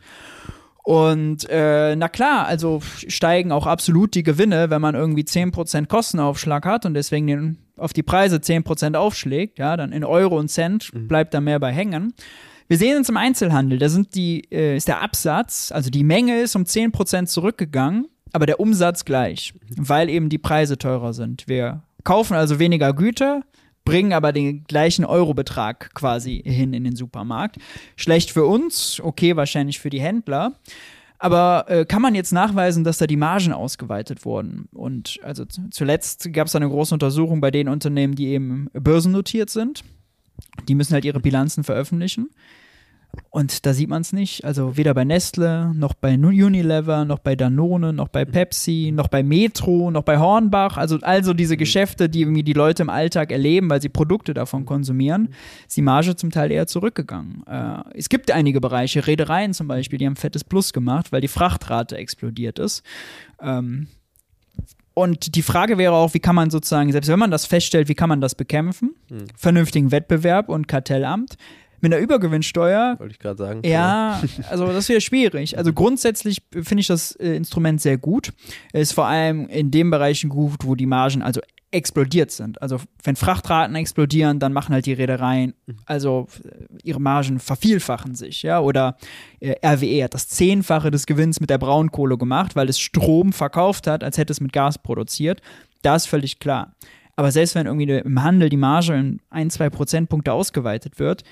[0.86, 6.63] Und äh, na klar, also steigen auch absolut die Gewinne, wenn man irgendwie 10% Kostenaufschlag
[6.63, 10.93] hat und deswegen den, auf die Preise 10% aufschlägt, ja, dann in Euro und Cent
[10.93, 11.07] mhm.
[11.07, 12.13] bleibt da mehr bei hängen.
[12.68, 16.39] Wir sehen uns im Einzelhandel, da sind die, äh, ist der Absatz, also die Menge
[16.39, 19.89] ist um 10% zurückgegangen, aber der Umsatz gleich, mhm.
[19.89, 21.47] weil eben die Preise teurer sind.
[21.47, 23.43] Wir kaufen also weniger Güter,
[23.84, 27.58] bringen aber den gleichen Eurobetrag quasi hin in den Supermarkt.
[27.97, 30.53] Schlecht für uns, okay, wahrscheinlich für die Händler.
[31.18, 34.68] Aber äh, kann man jetzt nachweisen, dass da die Margen ausgeweitet wurden?
[34.74, 39.84] Und also zuletzt gab es eine große Untersuchung bei den Unternehmen, die eben börsennotiert sind.
[40.68, 42.30] Die müssen halt ihre Bilanzen veröffentlichen.
[43.30, 44.45] Und da sieht man es nicht.
[44.45, 49.24] Also weder bei Nestle, noch bei Unilever, noch bei Danone, noch bei Pepsi, noch bei
[49.24, 50.78] Metro, noch bei Hornbach.
[50.78, 54.66] Also, also diese Geschäfte, die irgendwie die Leute im Alltag erleben, weil sie Produkte davon
[54.66, 55.30] konsumieren,
[55.68, 57.43] ist die Marge zum Teil eher zurückgegangen.
[57.47, 61.28] Äh, es gibt einige Bereiche, Reedereien zum Beispiel, die haben fettes Plus gemacht, weil die
[61.28, 62.84] Frachtrate explodiert ist.
[63.41, 63.88] Ähm,
[64.95, 67.95] und die Frage wäre auch, wie kann man sozusagen, selbst wenn man das feststellt, wie
[67.95, 68.95] kann man das bekämpfen?
[69.09, 69.26] Mhm.
[69.36, 71.36] Vernünftigen Wettbewerb und Kartellamt.
[71.86, 72.96] Mit einer Übergewinnsteuer.
[72.98, 73.62] Wollte ich gerade sagen.
[73.64, 74.20] Ja,
[74.50, 75.56] also das wäre schwierig.
[75.56, 78.34] Also grundsätzlich finde ich das äh, Instrument sehr gut.
[78.74, 82.60] Es ist vor allem in den Bereichen gut, wo die Margen also explodiert sind.
[82.60, 85.54] Also wenn Frachtraten explodieren, dann machen halt die Reedereien,
[85.86, 88.62] also äh, ihre Margen vervielfachen sich, ja.
[88.62, 88.98] Oder
[89.40, 93.86] äh, RWE hat das Zehnfache des Gewinns mit der Braunkohle gemacht, weil es Strom verkauft
[93.86, 95.44] hat, als hätte es mit Gas produziert.
[95.84, 96.74] Da ist völlig klar.
[97.16, 101.24] Aber selbst wenn irgendwie im Handel die Marge in ein, zwei Prozentpunkte ausgeweitet wird,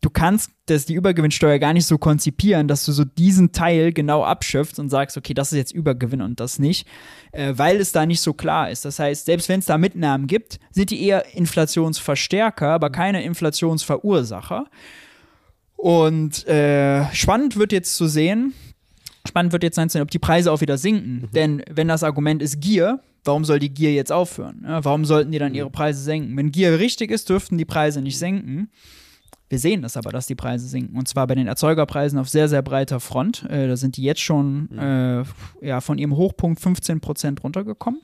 [0.00, 4.24] du kannst das, die Übergewinnsteuer gar nicht so konzipieren, dass du so diesen Teil genau
[4.24, 6.86] abschöpfst und sagst, okay, das ist jetzt Übergewinn und das nicht,
[7.32, 8.84] äh, weil es da nicht so klar ist.
[8.84, 14.66] Das heißt, selbst wenn es da Mitnahmen gibt, sind die eher Inflationsverstärker, aber keine Inflationsverursacher.
[15.76, 18.54] Und äh, spannend wird jetzt zu sehen,
[19.26, 21.22] spannend wird jetzt sein, ob die Preise auch wieder sinken.
[21.22, 21.30] Mhm.
[21.32, 24.62] Denn wenn das Argument ist Gier, warum soll die Gier jetzt aufhören?
[24.64, 26.36] Ja, warum sollten die dann ihre Preise senken?
[26.36, 28.70] Wenn Gier richtig ist, dürften die Preise nicht senken.
[29.48, 30.96] Wir sehen das aber, dass die Preise sinken.
[30.96, 33.44] Und zwar bei den Erzeugerpreisen auf sehr, sehr breiter Front.
[33.48, 34.78] Äh, da sind die jetzt schon mhm.
[34.78, 35.24] äh,
[35.66, 38.00] ja, von ihrem Hochpunkt 15 Prozent runtergekommen.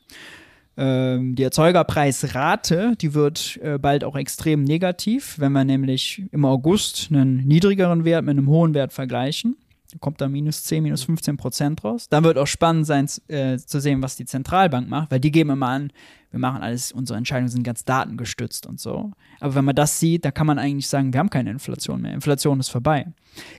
[0.76, 7.08] Ähm, die Erzeugerpreisrate, die wird äh, bald auch extrem negativ, wenn wir nämlich im August
[7.10, 9.56] einen niedrigeren Wert mit einem hohen Wert vergleichen
[10.00, 12.08] kommt da minus 10, minus 15 Prozent raus.
[12.08, 15.50] Dann wird auch spannend sein äh, zu sehen, was die Zentralbank macht, weil die geben
[15.50, 15.92] immer an,
[16.32, 19.12] wir machen alles, unsere Entscheidungen sind ganz datengestützt und so.
[19.40, 22.14] Aber wenn man das sieht, dann kann man eigentlich sagen, wir haben keine Inflation mehr.
[22.14, 23.06] Inflation ist vorbei.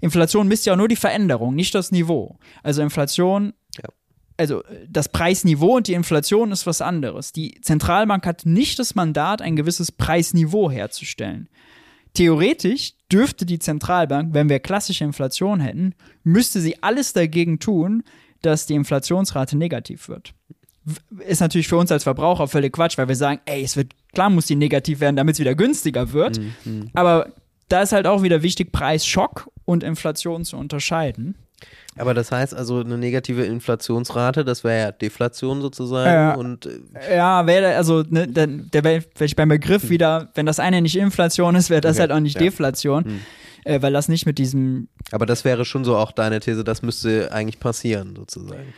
[0.02, 2.40] Inflation misst ja auch nur die Veränderung, nicht das Niveau.
[2.64, 3.90] Also Inflation, ja.
[4.38, 7.32] also das Preisniveau und die Inflation ist was anderes.
[7.32, 11.50] Die Zentralbank hat nicht das Mandat, ein gewisses Preisniveau herzustellen.
[12.16, 15.94] Theoretisch dürfte die Zentralbank, wenn wir klassische Inflation hätten,
[16.24, 18.04] müsste sie alles dagegen tun,
[18.42, 20.34] dass die Inflationsrate negativ wird.
[21.20, 24.30] Ist natürlich für uns als Verbraucher völlig Quatsch, weil wir sagen, ey, es wird, klar
[24.30, 26.40] muss die negativ werden, damit es wieder günstiger wird.
[26.66, 26.90] Mhm.
[26.94, 27.32] Aber
[27.70, 31.36] da ist halt auch wieder wichtig, Preisschock und Inflation zu unterscheiden.
[31.98, 36.12] Aber das heißt also eine negative Inflationsrate, das wäre ja Deflation sozusagen.
[36.12, 39.90] Ja, und äh, ja wäre also ne, der, der wäre vielleicht beim Begriff hm.
[39.90, 42.02] wieder, wenn das eine nicht Inflation ist, wäre das okay.
[42.02, 42.42] halt auch nicht ja.
[42.42, 43.06] Deflation.
[43.06, 43.20] Hm.
[43.66, 44.90] Äh, weil das nicht mit diesem.
[45.12, 48.74] Aber das wäre schon so auch deine These, das müsste eigentlich passieren, sozusagen.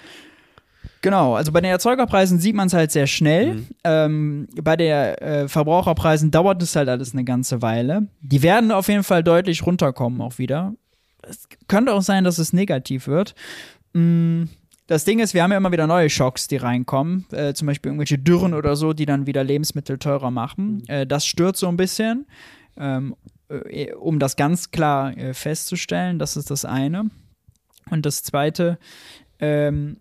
[1.01, 3.55] Genau, also bei den Erzeugerpreisen sieht man es halt sehr schnell.
[3.55, 3.67] Mhm.
[3.83, 8.07] Ähm, bei den äh, Verbraucherpreisen dauert es halt alles eine ganze Weile.
[8.21, 10.73] Die werden auf jeden Fall deutlich runterkommen auch wieder
[11.29, 13.35] es könnte auch sein, dass es negativ wird.
[13.93, 14.43] Mm,
[14.87, 17.25] das Ding ist, wir haben ja immer wieder neue Schocks, die reinkommen.
[17.31, 20.75] Äh, zum Beispiel irgendwelche Dürren oder so, die dann wieder Lebensmittel teurer machen.
[20.75, 20.83] Mhm.
[20.87, 22.27] Äh, das stört so ein bisschen.
[22.77, 23.15] Ähm,
[23.49, 27.09] äh, um das ganz klar äh, festzustellen, das ist das eine.
[27.89, 28.77] Und das zweite,
[29.39, 29.97] ähm,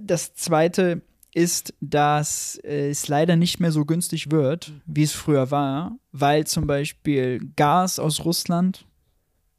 [0.00, 1.02] das zweite
[1.34, 6.66] ist, dass es leider nicht mehr so günstig wird, wie es früher war, weil zum
[6.66, 8.86] Beispiel Gas aus Russland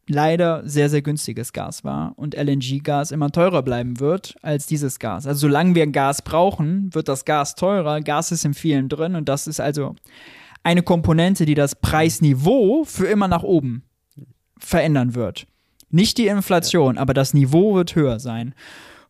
[0.08, 5.26] leider sehr, sehr günstiges Gas war und LNG-Gas immer teurer bleiben wird als dieses Gas.
[5.26, 8.02] Also solange wir Gas brauchen, wird das Gas teurer.
[8.02, 9.96] Gas ist in vielen drin und das ist also
[10.64, 13.84] eine Komponente, die das Preisniveau für immer nach oben
[14.58, 15.48] verändern wird.
[15.90, 18.54] Nicht die Inflation, aber das Niveau wird höher sein.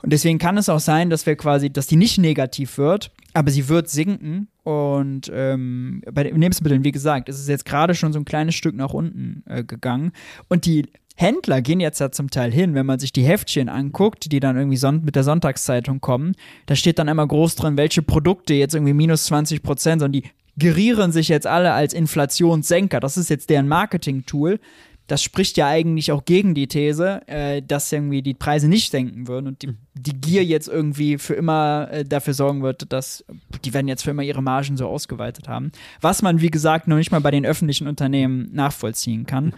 [0.04, 3.52] Und deswegen kann es auch sein, dass wir quasi, dass die nicht negativ wird, aber
[3.52, 4.48] sie wird sinken.
[4.64, 8.56] Und ähm, bei den Lebensmitteln, wie gesagt, ist es jetzt gerade schon so ein kleines
[8.56, 10.14] Stück nach unten äh, gegangen.
[10.48, 10.86] Und die
[11.18, 14.58] Händler gehen jetzt ja zum Teil hin, wenn man sich die Heftchen anguckt, die dann
[14.58, 18.74] irgendwie son mit der Sonntagszeitung kommen, da steht dann immer groß drin, welche Produkte jetzt
[18.74, 23.00] irgendwie minus 20 Prozent, sondern die gerieren sich jetzt alle als Inflationssenker.
[23.02, 24.60] Das ist jetzt deren Marketing-Tool
[25.08, 29.28] das spricht ja eigentlich auch gegen die These, äh, dass irgendwie die Preise nicht senken
[29.28, 29.78] würden und die, mhm.
[29.93, 33.24] die Gier jetzt irgendwie für immer äh, dafür sorgen wird, dass
[33.64, 35.72] die werden jetzt für immer ihre Margen so ausgeweitet haben.
[36.01, 39.53] Was man, wie gesagt, noch nicht mal bei den öffentlichen Unternehmen nachvollziehen kann.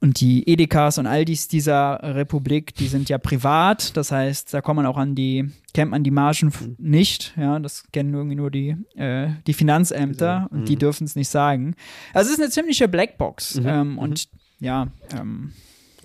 [0.00, 4.76] Und die Edekas und Aldis dieser Republik, die sind ja privat, das heißt, da kommt
[4.76, 6.76] man auch an die, kennt man die Margen mhm.
[6.78, 10.80] nicht, ja, das kennen irgendwie nur die, äh, die Finanzämter und die mhm.
[10.80, 11.74] dürfen es nicht sagen.
[12.12, 13.66] Also es ist eine ziemliche Blackbox mhm.
[13.66, 14.28] ähm, und
[14.64, 14.88] ja.
[15.12, 15.52] Ähm,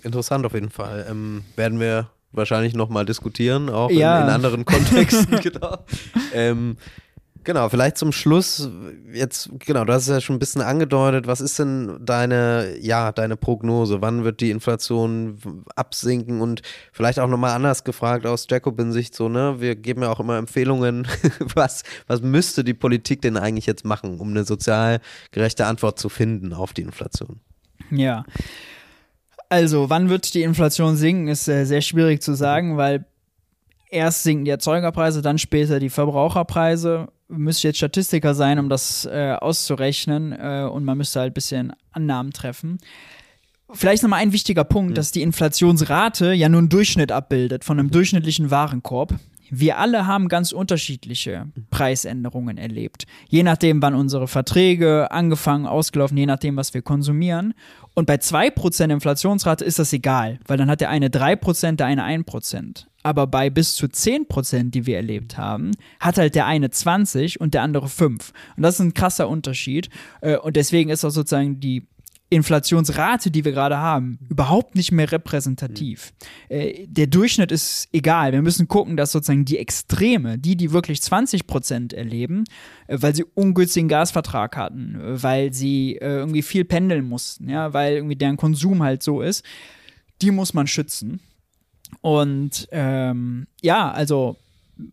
[0.02, 1.06] Interessant auf jeden Fall.
[1.08, 4.18] Ähm, werden wir wahrscheinlich nochmal diskutieren, auch ja.
[4.18, 5.40] in, in, anderen Kontexten.
[5.42, 5.78] genau.
[6.32, 6.76] Ähm,
[7.42, 8.70] genau, vielleicht zum Schluss,
[9.12, 13.10] jetzt, genau, du hast es ja schon ein bisschen angedeutet, was ist denn deine, ja,
[13.12, 14.00] deine Prognose?
[14.00, 16.40] Wann wird die Inflation absinken?
[16.40, 19.56] Und vielleicht auch nochmal anders gefragt aus Jacobin-Sicht so, ne?
[19.58, 21.08] Wir geben ja auch immer Empfehlungen,
[21.54, 25.00] was, was müsste die Politik denn eigentlich jetzt machen, um eine sozial
[25.32, 27.40] gerechte Antwort zu finden auf die Inflation?
[27.90, 28.24] Ja.
[29.48, 33.04] Also, wann wird die Inflation sinken, ist äh, sehr schwierig zu sagen, weil
[33.90, 37.08] erst sinken die Erzeugerpreise, dann später die Verbraucherpreise.
[37.28, 41.72] Müsste jetzt Statistiker sein, um das äh, auszurechnen äh, und man müsste halt ein bisschen
[41.92, 42.78] Annahmen treffen.
[43.72, 44.94] Vielleicht nochmal ein wichtiger Punkt, mhm.
[44.94, 49.14] dass die Inflationsrate ja nur einen Durchschnitt abbildet von einem durchschnittlichen Warenkorb
[49.50, 53.06] wir alle haben ganz unterschiedliche Preisänderungen erlebt.
[53.28, 57.54] Je nachdem, wann unsere Verträge angefangen, ausgelaufen, je nachdem, was wir konsumieren.
[57.94, 62.04] Und bei 2% Inflationsrate ist das egal, weil dann hat der eine 3%, der eine
[62.04, 62.86] 1%.
[63.02, 67.54] aber bei bis zu 10%, die wir erlebt haben, hat halt der eine 20 und
[67.54, 68.32] der andere 5.
[68.56, 69.88] Und das ist ein krasser Unterschied.
[70.20, 71.86] Äh, und deswegen ist auch sozusagen die
[72.30, 76.12] Inflationsrate, die wir gerade haben, überhaupt nicht mehr repräsentativ.
[76.48, 78.32] Äh, der Durchschnitt ist egal.
[78.32, 82.44] Wir müssen gucken, dass sozusagen die Extreme, die, die wirklich 20 Prozent erleben,
[82.86, 87.72] äh, weil sie ungünstigen Gasvertrag hatten, äh, weil sie äh, irgendwie viel pendeln mussten, ja,
[87.72, 89.44] weil irgendwie deren Konsum halt so ist,
[90.22, 91.20] die muss man schützen.
[92.00, 94.36] Und ähm, ja, also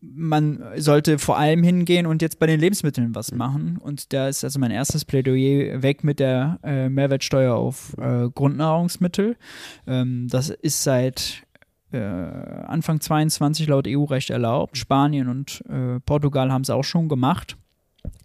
[0.02, 3.38] man sollte vor allem hingehen und jetzt bei den Lebensmitteln was mhm.
[3.38, 3.78] machen.
[3.78, 9.38] Und da ist also mein erstes Plädoyer weg mit der äh, Mehrwertsteuer auf äh, Grundnahrungsmittel.
[9.86, 11.44] Ähm, das ist seit
[11.92, 14.78] äh, Anfang 22 laut EU-Recht erlaubt.
[14.78, 17.58] Spanien und äh, Portugal haben es auch schon gemacht.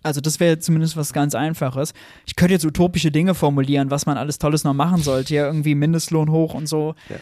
[0.03, 1.93] Also das wäre zumindest was ganz Einfaches.
[2.27, 5.35] Ich könnte jetzt utopische Dinge formulieren, was man alles Tolles noch machen sollte.
[5.35, 6.95] Ja, irgendwie Mindestlohn hoch und so.
[7.09, 7.17] Ja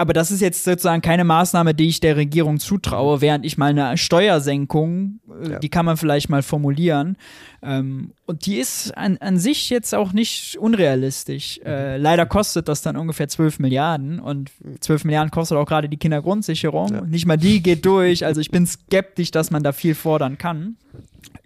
[0.00, 3.76] aber das ist jetzt sozusagen keine Maßnahme, die ich der Regierung zutraue, während ich mal
[3.76, 5.58] eine Steuersenkung, äh, ja.
[5.58, 7.16] die kann man vielleicht mal formulieren.
[7.62, 11.60] Ähm, und die ist an, an sich jetzt auch nicht unrealistisch.
[11.64, 12.02] Äh, mhm.
[12.04, 16.94] leider kostet das dann ungefähr 12 Milliarden und 12 Milliarden kostet auch gerade die Kindergrundsicherung.
[16.94, 17.00] Ja.
[17.00, 18.24] Nicht mal die geht durch.
[18.24, 20.76] Also ich bin skeptisch, dass man da viel fordern kann.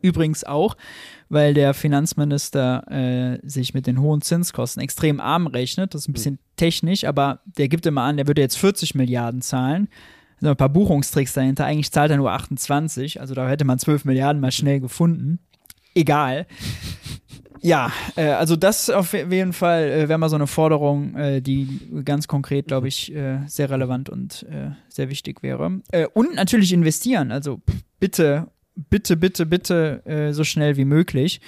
[0.02, 0.76] Übrigens auch,
[1.32, 5.94] weil der Finanzminister äh, sich mit den hohen Zinskosten extrem arm rechnet.
[5.94, 6.56] Das ist ein bisschen mhm.
[6.56, 9.88] technisch, aber der gibt immer an, der würde jetzt 40 Milliarden zahlen.
[9.88, 11.64] Da sind ein paar Buchungstricks dahinter.
[11.64, 15.38] Eigentlich zahlt er nur 28, also da hätte man 12 Milliarden mal schnell gefunden.
[15.94, 16.46] Egal.
[17.62, 21.80] Ja, äh, also das auf jeden Fall äh, wäre mal so eine Forderung, äh, die
[22.04, 25.80] ganz konkret, glaube ich, äh, sehr relevant und äh, sehr wichtig wäre.
[25.92, 27.32] Äh, und natürlich investieren.
[27.32, 27.62] Also
[28.00, 31.40] bitte bitte, bitte, bitte äh, so schnell wie möglich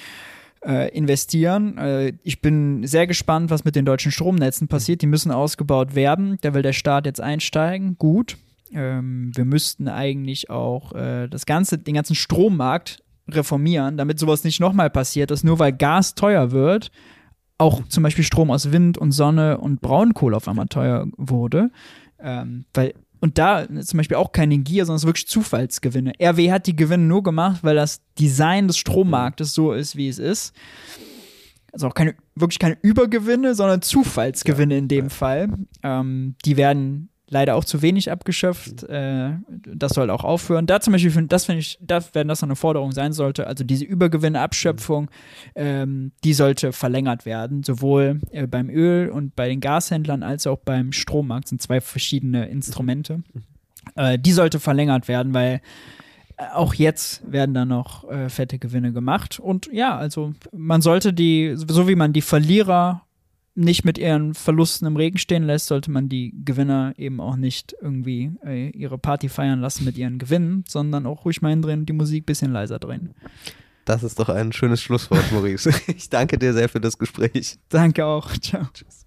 [0.65, 1.79] äh, investieren.
[1.79, 5.03] Äh, ich bin sehr gespannt, was mit den deutschen Stromnetzen passiert.
[5.03, 6.39] Die müssen ausgebaut werden.
[6.41, 7.97] Da will der Staat jetzt einsteigen.
[7.99, 8.37] Gut.
[8.73, 14.61] Ähm, wir müssten eigentlich auch äh, das ganze, den ganzen Strommarkt reformieren, damit sowas nicht
[14.61, 16.91] nochmal passiert, dass nur weil Gas teuer wird,
[17.57, 21.71] auch zum Beispiel Strom aus Wind und Sonne und Braunkohle auf einmal teuer wurde.
[22.19, 22.95] Ähm, weil
[23.25, 26.13] und da zum Beispiel auch keine Gier, sondern es wirklich Zufallsgewinne.
[26.21, 30.19] RW hat die Gewinne nur gemacht, weil das Design des Strommarktes so ist, wie es
[30.19, 30.55] ist.
[31.73, 35.09] Also auch keine, wirklich keine Übergewinne, sondern Zufallsgewinne ja, in dem ja.
[35.09, 35.49] Fall.
[35.83, 38.85] Ähm, die werden leider auch zu wenig abgeschöpft.
[38.85, 39.33] Äh,
[39.67, 40.67] das soll auch aufhören.
[40.67, 43.85] Da zum Beispiel, das finde ich, da, wenn das eine Forderung sein sollte, also diese
[43.85, 45.11] Übergewinneabschöpfung,
[45.57, 50.59] ähm, die sollte verlängert werden, sowohl äh, beim Öl und bei den Gashändlern als auch
[50.59, 53.23] beim Strommarkt sind zwei verschiedene Instrumente.
[53.97, 55.61] Äh, die sollte verlängert werden, weil
[56.37, 59.41] äh, auch jetzt werden da noch äh, fette Gewinne gemacht.
[59.41, 63.04] Und ja, also man sollte die, so wie man die Verlierer
[63.55, 67.75] nicht mit ihren Verlusten im Regen stehen lässt, sollte man die Gewinner eben auch nicht
[67.81, 71.93] irgendwie äh, ihre Party feiern lassen mit ihren Gewinnen, sondern auch ruhig mal drin die
[71.93, 73.15] Musik ein bisschen leiser drehen.
[73.85, 75.71] Das ist doch ein schönes Schlusswort, Maurice.
[75.87, 77.59] Ich danke dir sehr für das Gespräch.
[77.69, 78.33] Danke auch.
[78.39, 78.67] Ciao.
[78.73, 79.07] Tschüss.